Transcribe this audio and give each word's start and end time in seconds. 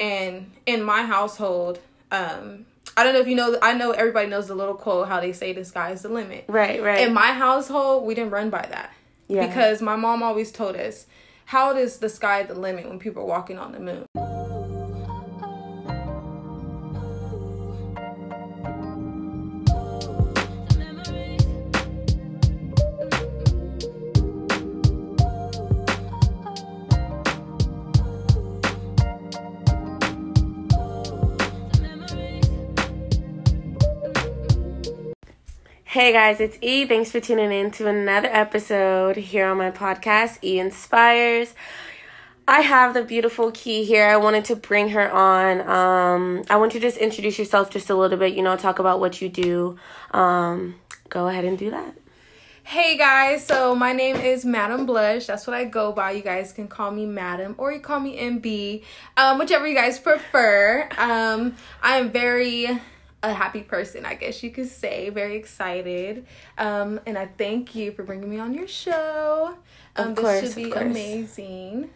And 0.00 0.52
in 0.66 0.82
my 0.82 1.02
household, 1.02 1.80
um, 2.10 2.66
I 2.96 3.04
don't 3.04 3.14
know 3.14 3.20
if 3.20 3.28
you 3.28 3.36
know. 3.36 3.58
I 3.62 3.74
know 3.74 3.92
everybody 3.92 4.28
knows 4.28 4.48
the 4.48 4.54
little 4.54 4.74
quote 4.74 5.08
how 5.08 5.20
they 5.20 5.32
say 5.32 5.52
the 5.52 5.64
sky 5.64 5.92
is 5.92 6.02
the 6.02 6.08
limit. 6.08 6.44
Right, 6.48 6.82
right. 6.82 7.06
In 7.06 7.14
my 7.14 7.32
household, 7.32 8.04
we 8.04 8.14
didn't 8.14 8.30
run 8.30 8.50
by 8.50 8.66
that. 8.70 8.92
Yeah. 9.28 9.46
Because 9.46 9.82
my 9.82 9.96
mom 9.96 10.22
always 10.22 10.50
told 10.50 10.74
us, 10.76 11.06
"How 11.46 11.76
is 11.76 11.98
the 11.98 12.08
sky 12.08 12.42
the 12.42 12.54
limit 12.54 12.88
when 12.88 12.98
people 12.98 13.22
are 13.22 13.26
walking 13.26 13.58
on 13.58 13.72
the 13.72 13.80
moon?" 13.80 14.37
Hey 35.90 36.12
guys, 36.12 36.38
it's 36.38 36.58
E. 36.60 36.84
Thanks 36.84 37.10
for 37.10 37.18
tuning 37.18 37.50
in 37.50 37.70
to 37.70 37.86
another 37.86 38.28
episode 38.30 39.16
here 39.16 39.46
on 39.46 39.56
my 39.56 39.70
podcast, 39.70 40.36
E 40.44 40.60
Inspires. 40.60 41.54
I 42.46 42.60
have 42.60 42.92
the 42.92 43.02
beautiful 43.02 43.50
Key 43.52 43.84
here. 43.84 44.06
I 44.06 44.18
wanted 44.18 44.44
to 44.44 44.56
bring 44.56 44.90
her 44.90 45.10
on. 45.10 45.62
Um, 45.62 46.44
I 46.50 46.56
want 46.56 46.74
you 46.74 46.80
to 46.80 46.86
just 46.86 46.98
introduce 46.98 47.38
yourself 47.38 47.70
just 47.70 47.88
a 47.88 47.94
little 47.94 48.18
bit, 48.18 48.34
you 48.34 48.42
know, 48.42 48.54
talk 48.58 48.78
about 48.78 49.00
what 49.00 49.22
you 49.22 49.30
do. 49.30 49.78
Um, 50.10 50.74
go 51.08 51.26
ahead 51.26 51.46
and 51.46 51.56
do 51.56 51.70
that. 51.70 51.94
Hey 52.64 52.98
guys, 52.98 53.46
so 53.46 53.74
my 53.74 53.94
name 53.94 54.16
is 54.16 54.44
Madam 54.44 54.84
Blush. 54.84 55.24
That's 55.26 55.46
what 55.46 55.56
I 55.56 55.64
go 55.64 55.92
by. 55.92 56.10
You 56.10 56.20
guys 56.20 56.52
can 56.52 56.68
call 56.68 56.90
me 56.90 57.06
Madam 57.06 57.54
or 57.56 57.72
you 57.72 57.80
call 57.80 57.98
me 57.98 58.18
MB, 58.18 58.84
um, 59.16 59.38
whichever 59.38 59.66
you 59.66 59.74
guys 59.74 59.98
prefer. 59.98 60.86
Um, 60.98 61.56
I 61.82 61.96
am 61.96 62.10
very 62.10 62.78
a 63.22 63.32
happy 63.32 63.62
person, 63.62 64.04
I 64.04 64.14
guess 64.14 64.42
you 64.42 64.50
could 64.50 64.68
say. 64.68 65.10
Very 65.10 65.36
excited. 65.36 66.26
Um, 66.56 67.00
and 67.06 67.18
I 67.18 67.26
thank 67.26 67.74
you 67.74 67.92
for 67.92 68.02
bringing 68.02 68.30
me 68.30 68.38
on 68.38 68.54
your 68.54 68.68
show. 68.68 69.56
Um, 69.96 70.10
Of 70.10 70.16
course, 70.16 70.40
this 70.40 70.54
should 70.54 70.64
be 70.64 70.72
amazing. 70.72 71.90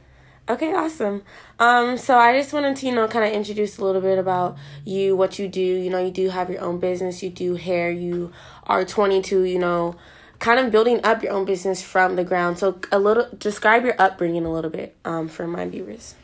Okay, 0.48 0.74
awesome. 0.74 1.22
Um, 1.60 1.96
so 1.96 2.18
I 2.18 2.36
just 2.36 2.52
wanted 2.52 2.74
to, 2.76 2.86
you 2.86 2.94
know, 2.94 3.06
kind 3.06 3.24
of 3.24 3.32
introduce 3.32 3.78
a 3.78 3.84
little 3.84 4.00
bit 4.00 4.18
about 4.18 4.56
you, 4.84 5.16
what 5.16 5.38
you 5.38 5.46
do. 5.46 5.60
You 5.60 5.88
know, 5.88 6.04
you 6.04 6.10
do 6.10 6.30
have 6.30 6.50
your 6.50 6.60
own 6.60 6.80
business, 6.80 7.22
you 7.22 7.30
do 7.30 7.54
hair, 7.54 7.92
you 7.92 8.32
are 8.64 8.84
22, 8.84 9.44
you 9.44 9.58
know, 9.60 9.94
kind 10.40 10.58
of 10.58 10.72
building 10.72 11.00
up 11.04 11.22
your 11.22 11.32
own 11.32 11.44
business 11.44 11.80
from 11.80 12.16
the 12.16 12.24
ground. 12.24 12.58
So 12.58 12.80
a 12.90 12.98
little, 12.98 13.28
describe 13.38 13.84
your 13.84 13.94
upbringing 14.00 14.44
a 14.44 14.52
little 14.52 14.70
bit 14.70 14.96
um, 15.04 15.28
for 15.28 15.46
my 15.46 15.64
viewers. 15.68 16.16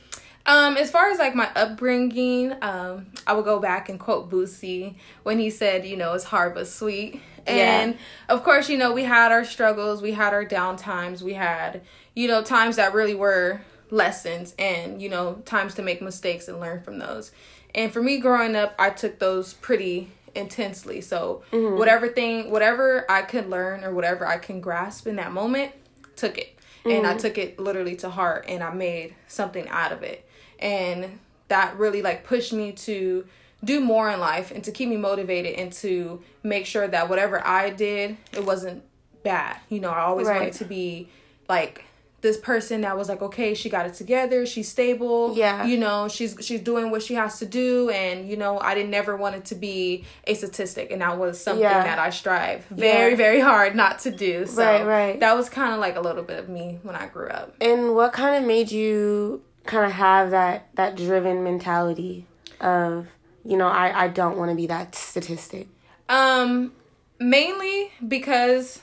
Um, 0.49 0.79
as 0.79 0.91
far 0.91 1.11
as 1.11 1.19
like 1.19 1.35
my 1.35 1.51
upbringing, 1.55 2.55
um, 2.63 3.09
I 3.27 3.35
would 3.35 3.45
go 3.45 3.61
back 3.61 3.91
and 3.91 4.01
quote 4.01 4.31
Boosie 4.31 4.95
when 5.23 5.39
he 5.39 5.51
said, 5.51 5.87
you 5.87 5.95
know, 5.95 6.15
it's 6.15 6.25
hard 6.25 6.55
but 6.55 6.67
sweet. 6.67 7.21
And 7.47 7.99
of 8.31 8.43
course, 8.45 8.71
you 8.71 8.79
know, 8.79 8.93
we 8.95 9.05
had 9.05 9.31
our 9.31 9.45
struggles, 9.45 10.01
we 10.01 10.13
had 10.13 10.33
our 10.33 10.47
down 10.47 10.77
times, 10.77 11.23
we 11.23 11.35
had, 11.35 11.83
you 12.15 12.29
know, 12.29 12.43
times 12.43 12.77
that 12.77 12.95
really 12.95 13.15
were 13.15 13.61
lessons 13.91 14.55
and, 14.59 15.03
you 15.03 15.11
know, 15.11 15.35
times 15.45 15.75
to 15.75 15.83
make 15.83 16.01
mistakes 16.01 16.49
and 16.49 16.61
learn 16.61 16.83
from 16.83 16.99
those. 16.99 17.31
And 17.75 17.93
for 17.93 18.03
me 18.03 18.19
growing 18.19 18.57
up, 18.57 18.75
I 18.79 18.89
took 18.89 19.19
those 19.19 19.53
pretty 19.53 20.11
intensely. 20.35 21.03
So 21.03 21.43
whatever 21.77 22.09
thing 22.09 22.51
whatever 22.51 23.05
I 23.11 23.21
could 23.21 23.51
learn 23.51 23.85
or 23.85 23.93
whatever 23.93 24.27
I 24.27 24.39
can 24.39 24.63
grasp 24.63 25.07
in 25.07 25.17
that 25.17 25.33
moment, 25.33 25.73
took 26.17 26.39
it. 26.39 26.55
And 26.87 27.07
I 27.07 27.17
took 27.19 27.37
it 27.37 27.59
literally 27.59 27.97
to 27.97 28.09
heart 28.09 28.47
and 28.49 28.63
I 28.63 28.73
made 28.73 29.15
something 29.27 29.69
out 29.69 29.93
of 29.93 30.03
it 30.03 30.25
and 30.59 31.19
that 31.49 31.77
really 31.79 32.03
like 32.03 32.25
pushed 32.25 32.53
me 32.53 32.73
to 32.73 33.27
do 33.65 33.81
more 33.81 34.11
in 34.11 34.21
life 34.21 34.51
and 34.51 34.63
to 34.65 34.71
keep 34.73 34.89
me 34.89 34.97
motivated 34.97 35.55
and 35.55 35.73
to 35.73 36.23
make 36.43 36.65
sure 36.67 36.87
that 36.87 37.09
whatever 37.09 37.45
I 37.45 37.71
did 37.71 38.17
it 38.33 38.45
wasn't 38.45 38.83
bad. 39.25 39.59
You 39.69 39.81
know, 39.81 39.91
I 39.91 40.01
always 40.03 40.27
Right. 40.29 40.39
wanted 40.41 40.55
to 40.55 40.65
be 40.65 41.09
like 41.49 41.85
this 42.21 42.37
person 42.37 42.81
that 42.81 42.97
was 42.99 43.09
like 43.09 43.23
okay 43.23 43.55
she 43.55 43.71
got 43.71 43.87
it 43.87 43.95
together 43.95 44.45
she's 44.45 44.69
stable 44.69 45.37
Yeah. 45.37 45.65
you 45.65 45.77
know 45.79 46.09
she's 46.09 46.37
she's 46.41 46.61
doing 46.61 46.91
what 46.91 47.01
she 47.01 47.15
has 47.15 47.39
to 47.39 47.47
do 47.47 47.91
and 47.91 48.29
you 48.29 48.37
know 48.37 48.59
i 48.59 48.75
didn't 48.75 48.91
never 48.91 49.17
want 49.17 49.37
it 49.37 49.45
to 49.47 49.55
be 49.55 50.05
a 50.27 50.35
statistic 50.35 50.91
and 50.91 51.01
that 51.01 51.17
was 51.17 51.41
something 51.41 51.63
Yeah. 51.63 51.85
that 51.85 52.01
i 52.01 52.11
strive 52.11 52.65
very 52.71 53.11
Yeah. 53.11 53.17
very 53.17 53.39
hard 53.39 53.77
not 53.77 54.01
to 54.01 54.11
do 54.11 54.47
so 54.47 54.61
Right, 54.65 54.85
right. 54.85 55.21
that 55.21 55.37
was 55.37 55.49
kind 55.49 55.73
of 55.73 55.79
like 55.79 55.95
a 55.95 56.01
little 56.01 56.25
bit 56.25 56.41
of 56.41 56.49
me 56.49 56.81
when 56.83 56.97
i 56.97 57.07
grew 57.07 57.29
up 57.29 57.55
And 57.61 57.95
what 57.95 58.13
kind 58.13 58.35
of 58.35 58.43
made 58.49 58.73
you 58.73 59.41
kind 59.69 59.87
of 59.87 59.93
have 59.93 60.33
that, 60.33 60.69
that 60.75 60.97
driven 60.97 61.45
mentality 61.45 62.27
of, 62.61 63.07
you 63.45 63.57
know, 63.57 63.69
I, 63.69 64.05
I 64.05 64.09
don't 64.09 64.37
want 64.37 64.51
to 64.51 64.57
be 64.57 64.67
that 64.67 64.95
statistic? 64.95 65.69
Um, 66.09 66.73
mainly 67.21 67.93
because, 68.07 68.81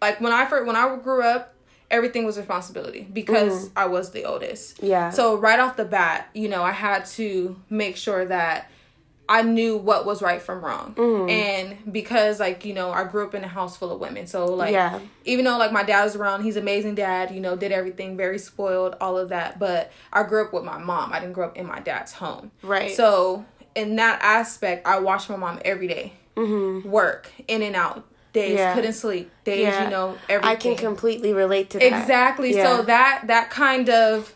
like 0.00 0.20
when 0.20 0.32
I 0.32 0.44
first 0.46 0.66
when 0.66 0.76
I 0.76 0.94
grew 0.96 1.22
up, 1.22 1.54
everything 1.90 2.26
was 2.26 2.36
responsibility 2.36 3.08
because 3.10 3.70
I 3.74 3.86
was 3.86 4.10
the 4.10 4.24
oldest. 4.24 4.82
Yeah. 4.82 5.10
So 5.10 5.36
right 5.36 5.58
off 5.58 5.76
the 5.76 5.86
bat, 5.86 6.28
you 6.34 6.48
know, 6.48 6.62
I 6.62 6.72
had 6.72 7.06
to 7.06 7.56
make 7.70 7.96
sure 7.96 8.26
that 8.26 8.70
I 9.30 9.42
knew 9.42 9.76
what 9.76 10.06
was 10.06 10.22
right 10.22 10.40
from 10.40 10.64
wrong, 10.64 10.94
and 11.28 11.76
because 11.92 12.40
like 12.40 12.64
you 12.64 12.72
know, 12.72 12.90
I 12.90 13.04
grew 13.04 13.26
up 13.26 13.34
in 13.34 13.44
a 13.44 13.48
house 13.48 13.76
full 13.76 13.92
of 13.92 14.00
women, 14.00 14.26
so 14.26 14.46
like 14.46 14.72
Yeah. 14.72 14.98
even 15.26 15.44
though 15.44 15.58
like 15.58 15.70
my 15.72 15.82
dad 15.82 16.04
was 16.04 16.16
around, 16.16 16.42
he's 16.44 16.56
an 16.56 16.62
amazing 16.62 16.94
dad, 16.94 17.30
you 17.34 17.40
know, 17.40 17.54
did 17.56 17.70
everything 17.72 18.16
very 18.16 18.38
spoiled, 18.38 18.96
all 19.00 19.18
of 19.18 19.28
that. 19.28 19.58
But 19.58 19.92
I 20.12 20.22
grew 20.22 20.44
up 20.46 20.52
with 20.52 20.64
my 20.64 20.78
mom. 20.78 21.12
I 21.12 21.20
didn't 21.20 21.34
grow 21.34 21.46
up 21.48 21.56
in 21.58 21.66
my 21.66 21.80
dad's 21.80 22.12
home. 22.12 22.50
Right. 22.62 22.94
So 22.96 23.44
in 23.74 23.96
that 23.96 24.20
aspect, 24.22 24.86
I 24.86 24.98
watched 25.00 25.28
my 25.28 25.36
mom 25.36 25.60
every 25.64 25.88
day 25.88 26.14
work 26.84 27.30
in 27.48 27.62
and 27.62 27.76
out 27.76 28.04
days, 28.32 28.50
Mm-hmm. 28.50 28.58
Yeah. 28.58 28.74
couldn't 28.74 28.92
sleep 28.92 29.30
days, 29.44 29.60
Yeah. 29.60 29.84
you 29.84 29.90
know, 29.90 30.16
everything. 30.28 30.50
I 30.52 30.56
can 30.56 30.76
completely 30.76 31.32
relate 31.32 31.70
to 31.70 31.78
that. 31.78 31.86
exactly. 32.00 32.54
Yeah. 32.54 32.76
So 32.76 32.82
that 32.82 33.24
that 33.26 33.50
kind 33.50 33.88
of 33.90 34.34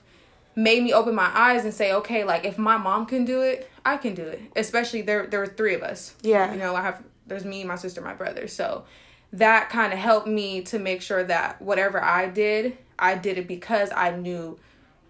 made 0.55 0.83
me 0.83 0.93
open 0.93 1.15
my 1.15 1.31
eyes 1.35 1.65
and 1.65 1.73
say, 1.73 1.93
okay, 1.95 2.25
like 2.25 2.45
if 2.45 2.59
my 2.59 2.77
mom 2.77 3.07
can 3.07 3.25
do 3.25 3.43
it, 3.43 3.71
I 3.85 3.97
can 3.97 4.15
do 4.15 4.25
it. 4.25 4.41
Especially 4.57 5.03
there 5.03 5.27
there 5.27 5.41
were 5.41 5.47
three 5.47 5.75
of 5.75 5.83
us. 5.83 6.15
Yeah. 6.23 6.53
You 6.53 6.59
know, 6.59 6.75
I 6.75 6.83
have 6.83 7.03
there's 7.27 7.45
me, 7.45 7.65
my 7.65 7.77
sister, 7.77 8.01
my 8.01 8.15
brother. 8.15 8.49
So 8.49 8.85
that 9.33 9.71
kind 9.71 9.93
of 9.93 9.99
helped 9.99 10.27
me 10.27 10.63
to 10.63 10.79
make 10.79 11.01
sure 11.01 11.25
that 11.25 11.63
whatever 11.63 12.03
I 12.03 12.29
did, 12.29 12.77
I 12.99 13.15
did 13.15 13.39
it 13.39 13.47
because 13.49 13.91
I 13.95 14.11
knew 14.15 14.59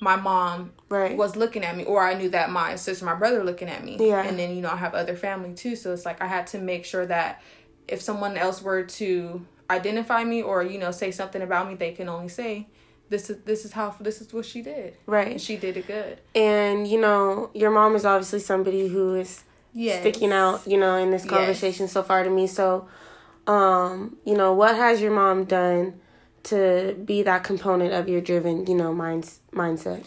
my 0.01 0.17
mom 0.17 0.73
Right. 0.89 1.17
was 1.17 1.37
looking 1.37 1.65
at 1.65 1.77
me 1.77 1.85
or 1.85 2.03
I 2.05 2.15
knew 2.15 2.29
that 2.31 2.51
my 2.51 2.77
sister, 2.77 3.05
my 3.05 3.15
brother 3.15 3.43
looking 3.43 3.69
at 3.69 3.85
me. 3.85 3.97
Yeah. 3.99 4.23
And 4.23 4.39
then, 4.39 4.55
you 4.55 4.61
know, 4.63 4.71
I 4.71 4.77
have 4.77 4.95
other 4.95 5.17
family 5.17 5.55
too. 5.55 5.75
So 5.75 5.93
it's 5.93 6.05
like 6.05 6.21
I 6.21 6.27
had 6.27 6.47
to 6.49 6.59
make 6.59 6.85
sure 6.85 7.07
that 7.07 7.41
if 7.89 8.01
someone 8.01 8.37
else 8.37 8.63
were 8.63 8.83
to 8.85 9.45
identify 9.71 10.23
me 10.23 10.43
or, 10.43 10.63
you 10.63 10.79
know, 10.79 10.91
say 10.91 11.11
something 11.11 11.41
about 11.43 11.69
me, 11.69 11.75
they 11.75 11.93
can 11.93 12.09
only 12.09 12.29
say, 12.29 12.67
This 13.13 13.29
is 13.29 13.43
this 13.45 13.67
is 13.67 13.73
how 13.73 13.95
this 14.01 14.23
is 14.23 14.33
what 14.33 14.47
she 14.47 14.63
did. 14.63 14.97
Right. 15.05 15.33
And 15.33 15.41
she 15.41 15.59
did 15.59 15.77
it 15.77 15.87
good. 15.87 16.19
And 16.35 16.89
you 16.89 16.99
know, 16.99 17.51
your 17.53 17.71
mom 17.71 17.95
is 17.95 18.07
obviously 18.07 18.41
somebody 18.41 18.89
who 18.89 19.17
is 19.17 19.45
Yes. 19.75 20.01
sticking 20.01 20.33
out, 20.33 20.67
you 20.67 20.79
know, 20.79 20.97
in 20.97 21.11
this 21.11 21.25
Yes. 21.25 21.31
conversation 21.31 21.89
so 21.89 22.03
far 22.03 22.25
to 22.25 22.31
me. 22.31 22.47
So, 22.47 22.89
um, 23.47 24.17
you 24.25 24.35
know, 24.35 24.55
what 24.55 24.77
has 24.77 25.03
your 25.03 25.13
mom 25.13 25.45
done 25.45 26.01
to 26.45 26.95
be 27.05 27.23
that 27.23 27.45
component 27.45 27.93
of 27.93 28.09
your 28.09 28.23
driven, 28.23 28.67
you 28.67 28.75
know, 28.75 28.95
minds 28.95 29.41
mindset? 29.53 30.05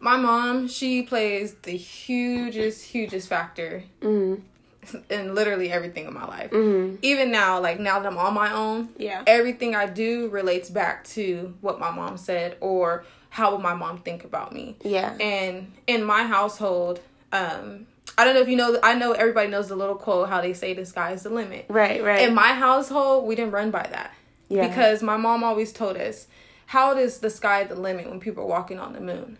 My 0.00 0.16
mom, 0.16 0.66
she 0.66 1.02
plays 1.02 1.54
the 1.62 1.76
hugest, 1.76 2.86
hugest 2.86 3.28
factor 3.28 3.84
Mm-hmm. 4.00 4.42
in 5.10 5.34
literally 5.34 5.70
everything 5.70 6.06
in 6.06 6.14
my 6.14 6.26
life. 6.26 6.50
Mm-hmm. 6.50 6.96
Even 7.02 7.30
now, 7.30 7.60
like 7.60 7.78
now 7.80 7.98
that 8.00 8.06
I'm 8.10 8.18
on 8.18 8.34
my 8.34 8.52
own, 8.52 8.88
Yeah. 8.96 9.22
everything 9.26 9.74
I 9.74 9.86
do 9.86 10.28
relates 10.28 10.70
back 10.70 11.04
to 11.08 11.54
what 11.60 11.78
my 11.78 11.90
mom 11.90 12.16
said 12.16 12.56
or 12.60 13.04
how 13.28 13.52
would 13.52 13.62
my 13.62 13.74
mom 13.74 13.98
think 13.98 14.24
about 14.24 14.52
me. 14.52 14.76
Yeah. 14.82 15.14
And 15.20 15.72
in 15.86 16.02
my 16.04 16.24
household, 16.24 17.00
um, 17.32 17.86
I 18.18 18.24
don't 18.24 18.34
know 18.34 18.40
if 18.40 18.48
you 18.48 18.56
know, 18.56 18.78
I 18.82 18.94
know 18.94 19.12
everybody 19.12 19.48
knows 19.48 19.68
the 19.68 19.76
little 19.76 19.94
quote 19.94 20.28
how 20.28 20.40
they 20.40 20.52
say 20.52 20.74
the 20.74 20.84
sky 20.84 21.12
is 21.12 21.22
the 21.22 21.30
limit. 21.30 21.66
Right. 21.68 22.02
Right. 22.02 22.26
In 22.28 22.34
my 22.34 22.54
household, 22.54 23.26
we 23.26 23.34
didn't 23.36 23.52
run 23.52 23.70
by 23.70 23.86
that. 23.90 24.12
Yeah. 24.48 24.66
Because 24.66 25.02
my 25.02 25.16
mom 25.16 25.44
always 25.44 25.72
told 25.72 25.96
us, 25.96 26.26
how 26.66 26.96
is 26.96 27.18
the 27.18 27.30
sky 27.30 27.64
the 27.64 27.76
limit 27.76 28.08
when 28.08 28.18
people 28.20 28.44
are 28.44 28.48
walking 28.48 28.78
on 28.80 28.94
the 28.94 29.00
moon? 29.00 29.38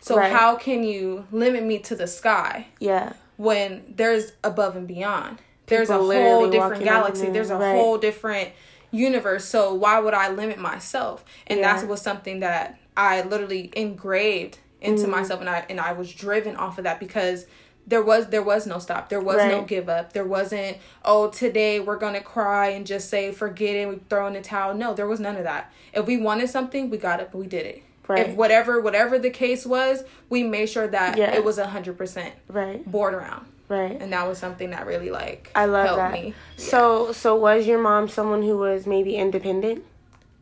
So 0.00 0.16
Right. 0.16 0.30
how 0.32 0.54
can 0.56 0.84
you 0.84 1.26
limit 1.32 1.64
me 1.64 1.78
to 1.80 1.96
the 1.96 2.06
sky 2.06 2.66
yeah. 2.78 3.14
When 3.36 3.94
there's 3.96 4.32
above 4.42 4.76
and 4.76 4.86
beyond? 4.86 5.38
There's 5.66 5.88
People 5.88 6.10
a 6.12 6.22
whole 6.22 6.50
different 6.50 6.84
galaxy. 6.84 7.30
There's 7.30 7.50
a 7.50 7.56
right. 7.56 7.72
whole 7.76 7.98
different 7.98 8.50
universe. 8.90 9.44
So 9.44 9.74
why 9.74 9.98
would 9.98 10.14
I 10.14 10.30
limit 10.30 10.58
myself? 10.58 11.24
And 11.46 11.60
Yeah. 11.60 11.76
that 11.76 11.88
was 11.88 12.00
something 12.02 12.40
that 12.40 12.78
I 12.96 13.22
literally 13.22 13.70
engraved 13.74 14.58
into 14.80 15.02
Mm-hmm. 15.02 15.10
myself 15.10 15.40
and 15.40 15.48
I 15.48 15.64
and 15.70 15.80
I 15.80 15.92
was 15.92 16.12
driven 16.12 16.56
off 16.56 16.76
of 16.78 16.84
that 16.84 17.00
because 17.00 17.46
there 17.86 18.02
was 18.02 18.28
there 18.28 18.42
was 18.42 18.66
no 18.66 18.78
stop. 18.78 19.08
There 19.08 19.20
was 19.20 19.36
no 19.36 19.62
give 19.62 19.88
up. 19.88 20.12
There 20.12 20.24
wasn't, 20.26 20.78
oh, 21.04 21.28
today 21.30 21.80
we're 21.80 21.98
gonna 21.98 22.20
cry 22.22 22.68
and 22.68 22.86
just 22.86 23.08
say 23.10 23.32
forget 23.32 23.74
it, 23.74 23.88
we 23.88 23.96
throw 24.08 24.26
in 24.26 24.34
the 24.34 24.40
towel. 24.42 24.74
No, 24.74 24.94
there 24.94 25.06
was 25.06 25.20
none 25.20 25.36
of 25.36 25.44
that. 25.44 25.72
If 25.92 26.06
we 26.06 26.16
wanted 26.16 26.48
something, 26.50 26.88
we 26.90 26.96
got 26.98 27.20
it, 27.20 27.30
we 27.34 27.46
did 27.46 27.66
it. 27.66 27.82
Right. 28.06 28.28
If 28.28 28.36
whatever 28.36 28.80
whatever 28.80 29.18
the 29.18 29.30
case 29.30 29.64
was, 29.64 30.04
we 30.28 30.42
made 30.42 30.66
sure 30.66 30.86
that 30.86 31.16
yeah. 31.16 31.34
it 31.34 31.44
was 31.44 31.58
hundred 31.58 31.96
percent 31.96 32.34
right 32.48 32.84
board 32.90 33.14
around. 33.14 33.46
Right. 33.68 33.98
And 33.98 34.12
that 34.12 34.28
was 34.28 34.38
something 34.38 34.70
that 34.70 34.86
really 34.86 35.10
like 35.10 35.50
I 35.54 35.64
love 35.64 35.96
that. 35.96 36.12
Me. 36.12 36.34
So 36.56 37.12
so 37.12 37.34
was 37.34 37.66
your 37.66 37.80
mom 37.80 38.08
someone 38.08 38.42
who 38.42 38.58
was 38.58 38.86
maybe 38.86 39.16
independent? 39.16 39.84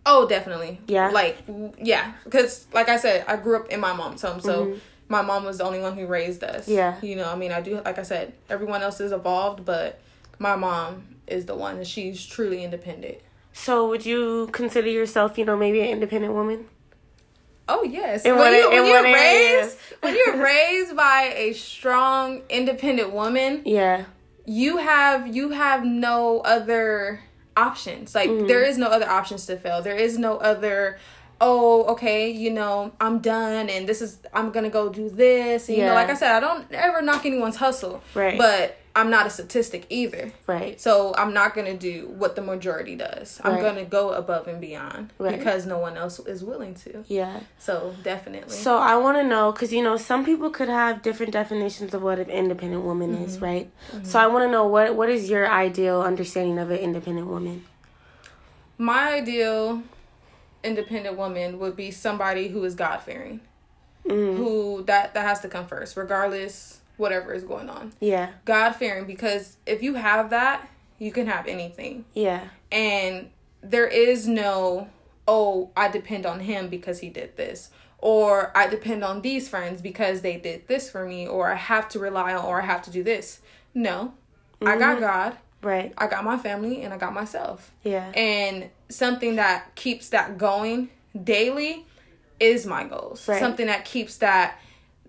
Oh, 0.05 0.27
definitely. 0.27 0.81
Yeah. 0.89 1.11
Like 1.11 1.39
yeah, 1.79 2.15
because 2.25 2.67
like 2.73 2.89
I 2.89 2.97
said, 2.97 3.25
I 3.29 3.37
grew 3.37 3.57
up 3.57 3.69
in 3.69 3.81
my 3.81 3.93
mom's 3.93 4.23
home, 4.23 4.41
so. 4.41 4.67
Mm-hmm. 4.67 4.79
My 5.09 5.21
mom 5.21 5.45
was 5.45 5.59
the 5.59 5.65
only 5.65 5.79
one 5.79 5.95
who 5.95 6.07
raised 6.07 6.43
us. 6.43 6.67
Yeah. 6.67 6.97
You 7.03 7.17
know, 7.17 7.29
I 7.31 7.35
mean, 7.35 7.53
I 7.53 7.61
do, 7.61 7.75
like 7.85 7.99
I 7.99 8.03
said, 8.03 8.33
everyone 8.49 8.81
else 8.81 8.99
is 8.99 9.13
evolved, 9.13 9.63
but 9.63 10.01
my 10.39 10.57
mom 10.57 11.03
is 11.27 11.45
the 11.45 11.55
one, 11.55 11.77
and 11.77 11.87
she's 11.87 12.25
truly 12.25 12.65
independent. 12.65 13.19
So, 13.53 13.89
would 13.89 14.07
you 14.07 14.49
consider 14.53 14.89
yourself, 14.89 15.37
you 15.37 15.45
know, 15.45 15.57
maybe 15.57 15.81
an 15.81 15.89
independent 15.89 16.33
woman? 16.33 16.67
Oh 17.73 17.85
yes. 17.85 18.27
And 18.27 18.37
when, 18.37 18.53
you, 18.53 18.69
when 18.69 18.87
you're 18.87 19.03
raised 19.03 19.79
when 20.01 20.15
you're 20.15 20.37
raised 20.37 20.95
by 20.95 21.33
a 21.35 21.55
strong, 21.55 22.43
independent 22.51 23.13
woman, 23.13 23.63
yeah, 23.65 24.05
you 24.45 24.77
have 24.77 25.35
you 25.35 25.51
have 25.51 25.83
no 25.83 26.41
other 26.41 27.21
options. 27.57 28.15
Like 28.15 28.29
mm-hmm. 28.29 28.47
there 28.47 28.63
is 28.63 28.77
no 28.77 28.89
other 28.89 29.09
options 29.09 29.47
to 29.47 29.57
fail. 29.57 29.81
There 29.81 29.97
is 29.97 30.19
no 30.19 30.37
other 30.37 30.99
oh, 31.41 31.85
okay, 31.87 32.31
you 32.31 32.51
know, 32.51 32.93
I'm 33.01 33.19
done 33.19 33.71
and 33.71 33.89
this 33.89 34.03
is 34.03 34.19
I'm 34.35 34.51
gonna 34.51 34.69
go 34.69 34.91
do 34.91 35.09
this. 35.09 35.69
And, 35.69 35.79
yeah. 35.79 35.85
You 35.85 35.89
know, 35.91 35.95
like 35.95 36.11
I 36.11 36.15
said, 36.15 36.37
I 36.37 36.41
don't 36.41 36.71
ever 36.73 37.01
knock 37.01 37.25
anyone's 37.25 37.57
hustle. 37.57 38.03
Right. 38.15 38.37
But 38.37 38.77
I'm 38.95 39.11
not 39.11 39.27
a 39.27 39.31
statistic 39.31 39.87
either. 39.89 40.33
Right. 40.47 40.79
So 40.81 41.15
I'm 41.17 41.33
not 41.33 41.55
going 41.55 41.67
to 41.67 41.77
do 41.77 42.09
what 42.09 42.37
the 42.37 42.43
majority 42.43 42.95
does. 42.95 43.41
I'm 43.43 43.61
going 43.61 43.77
to 43.77 43.85
go 43.85 44.11
above 44.13 44.49
and 44.49 44.61
beyond 44.61 45.11
right. 45.19 45.39
because 45.39 45.65
no 45.65 45.79
one 45.79 45.97
else 45.97 46.19
is 46.21 46.45
willing 46.45 46.75
to. 46.75 47.05
Yeah. 47.09 47.41
So 47.59 47.95
definitely. 48.03 48.55
So 48.55 48.77
I 48.77 48.97
want 48.97 49.17
to 49.17 49.25
know 49.25 49.53
because 49.53 49.73
you 49.73 49.83
know 49.83 49.97
some 49.97 50.25
people 50.25 50.51
could 50.51 50.69
have 50.69 51.03
different 51.03 51.33
definitions 51.33 51.95
of 51.95 52.03
what 52.03 52.19
an 52.19 52.29
independent 52.29 52.85
woman 52.85 53.15
mm-hmm. 53.15 53.25
is, 53.25 53.41
right? 53.41 53.71
Mm-hmm. 53.93 54.05
So 54.05 54.19
I 54.19 54.27
want 54.27 54.45
to 54.45 54.51
know 54.51 54.67
what 54.67 54.95
what 54.95 55.09
is 55.09 55.31
your 55.31 55.51
ideal 55.51 56.03
understanding 56.03 56.59
of 56.59 56.71
an 56.71 56.79
independent 56.79 57.29
woman? 57.29 57.65
My 58.77 59.15
ideal 59.15 59.83
independent 60.63 61.17
woman 61.17 61.59
would 61.59 61.77
be 61.77 61.91
somebody 61.91 62.49
who 62.49 62.63
is 62.65 62.75
God 62.75 62.99
fearing. 62.99 63.41
Mm-hmm. 64.07 64.37
Who 64.37 64.83
that 64.85 65.15
that 65.15 65.25
has 65.25 65.41
to 65.41 65.49
come 65.49 65.67
first, 65.67 65.97
regardless 65.97 66.82
whatever 66.97 67.33
is 67.33 67.45
going 67.45 67.69
on. 67.69 67.93
Yeah. 68.01 68.31
God 68.45 68.73
fearing 68.73 69.07
because 69.07 69.57
if 69.67 69.83
you 69.83 69.95
have 69.95 70.31
that, 70.31 70.69
you 70.99 71.13
can 71.13 71.27
have 71.27 71.47
anything. 71.47 72.05
Yeah. 72.15 72.45
And 72.71 73.31
there 73.63 73.87
is 73.87 74.29
no, 74.29 74.89
oh, 75.27 75.71
I 75.77 75.89
depend 75.89 76.27
on 76.27 76.41
him 76.41 76.69
because 76.69 77.01
he 77.01 77.09
did 77.09 77.37
this. 77.37 77.71
Or 77.99 78.51
I 78.57 78.67
depend 78.67 79.05
on 79.05 79.23
these 79.23 79.49
friends 79.49 79.81
because 79.81 80.23
they 80.23 80.37
did 80.37 80.67
this 80.67 80.91
for 80.91 81.07
me, 81.07 81.29
or 81.29 81.53
I 81.53 81.55
have 81.55 81.89
to 81.91 82.01
rely 82.01 82.35
on, 82.35 82.45
or 82.45 82.61
I 82.61 82.67
have 82.67 82.83
to 82.83 82.91
do 82.91 83.05
this. 83.05 83.41
No, 83.75 84.15
mm-hmm. 84.61 84.69
I 84.69 84.77
got 84.77 84.97
mm-hmm. 84.97 85.05
God. 85.05 85.37
Right. 85.63 85.95
I 85.97 86.09
got 86.09 86.25
my 86.25 86.37
family 86.37 86.83
and 86.83 86.93
I 86.93 86.99
got 86.99 87.15
myself. 87.15 87.73
Yeah. 87.85 88.11
And 88.11 88.71
something 88.89 89.37
that 89.37 89.77
keeps 89.77 90.09
that 90.09 90.37
going 90.37 90.91
daily 91.23 91.87
is 92.41 92.67
my 92.67 92.83
goals. 92.83 93.29
Right. 93.29 93.39
Something 93.39 93.67
that 93.67 93.85
keeps 93.85 94.17
that 94.17 94.59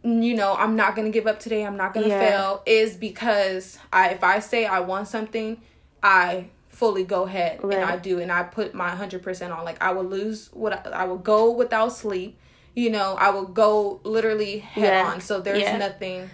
you 0.03 0.35
know, 0.35 0.53
I'm 0.55 0.75
not 0.75 0.95
gonna 0.95 1.09
give 1.09 1.27
up 1.27 1.39
today. 1.39 1.65
I'm 1.65 1.77
not 1.77 1.93
gonna 1.93 2.07
yeah. 2.07 2.19
fail. 2.19 2.63
Is 2.65 2.95
because 2.95 3.77
I 3.91 4.09
if 4.09 4.23
I 4.23 4.39
say 4.39 4.65
I 4.65 4.81
want 4.81 5.07
something, 5.07 5.61
I 6.01 6.47
fully 6.69 7.03
go 7.03 7.23
ahead 7.23 7.63
right. 7.63 7.77
and 7.77 7.89
I 7.89 7.97
do, 7.97 8.19
and 8.19 8.31
I 8.31 8.43
put 8.43 8.73
my 8.73 8.89
hundred 8.89 9.23
percent 9.23 9.53
on. 9.53 9.63
Like 9.63 9.81
I 9.81 9.91
will 9.91 10.03
lose 10.03 10.49
what 10.53 10.85
I, 10.85 10.91
I 10.91 11.03
will 11.05 11.17
go 11.17 11.51
without 11.51 11.89
sleep. 11.89 12.37
You 12.75 12.89
know, 12.89 13.15
I 13.17 13.29
will 13.29 13.45
go 13.45 14.01
literally 14.03 14.59
head 14.59 14.83
yeah. 14.83 15.11
on. 15.11 15.21
So 15.21 15.39
there's 15.39 15.61
yeah. 15.61 15.77
nothing. 15.77 16.29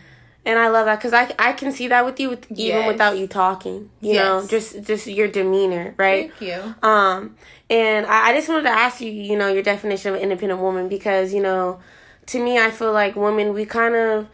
And 0.45 0.57
I 0.57 0.69
love 0.69 0.85
that 0.85 0.95
because 0.95 1.13
I, 1.13 1.31
I 1.37 1.51
can 1.51 1.71
see 1.71 1.89
that 1.89 2.05
with 2.05 2.19
you 2.19 2.29
with, 2.29 2.49
even 2.53 2.87
without 2.87 3.17
you 3.17 3.27
talking. 3.27 3.89
You 4.01 4.13
yes. 4.13 4.23
know, 4.25 4.47
just 4.47 4.81
just 4.83 5.05
your 5.05 5.27
demeanor, 5.27 5.93
right? 5.97 6.31
Thank 6.39 6.49
you. 6.49 6.75
Um, 6.81 7.35
and 7.69 8.05
I, 8.07 8.29
I 8.29 8.33
just 8.33 8.49
wanted 8.49 8.63
to 8.63 8.69
ask 8.69 9.01
you, 9.01 9.11
you 9.11 9.37
know, 9.37 9.49
your 9.49 9.61
definition 9.61 10.15
of 10.15 10.21
independent 10.21 10.59
woman 10.59 10.87
because 10.87 11.33
you 11.33 11.41
know 11.41 11.81
to 12.29 12.43
me, 12.43 12.59
I 12.59 12.71
feel 12.71 12.93
like 12.93 13.15
women, 13.15 13.53
we 13.53 13.65
kind 13.65 13.95
of 13.95 14.27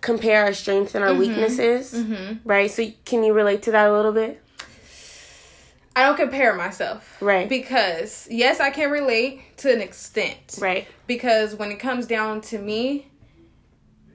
compare 0.00 0.44
our 0.44 0.52
strengths 0.52 0.94
and 0.94 1.04
our 1.04 1.10
mm-hmm. 1.10 1.20
weaknesses, 1.20 1.94
mm-hmm. 1.94 2.48
right? 2.48 2.70
So, 2.70 2.86
can 3.04 3.22
you 3.22 3.32
relate 3.32 3.62
to 3.62 3.70
that 3.70 3.88
a 3.88 3.92
little 3.92 4.12
bit? 4.12 4.42
I 5.94 6.02
don't 6.02 6.16
compare 6.16 6.54
myself. 6.54 7.16
Right. 7.22 7.48
Because, 7.48 8.28
yes, 8.30 8.60
I 8.60 8.70
can 8.70 8.90
relate 8.90 9.56
to 9.58 9.72
an 9.72 9.80
extent. 9.80 10.58
Right. 10.60 10.86
Because 11.06 11.54
when 11.54 11.70
it 11.70 11.78
comes 11.78 12.06
down 12.06 12.42
to 12.42 12.58
me, 12.58 13.10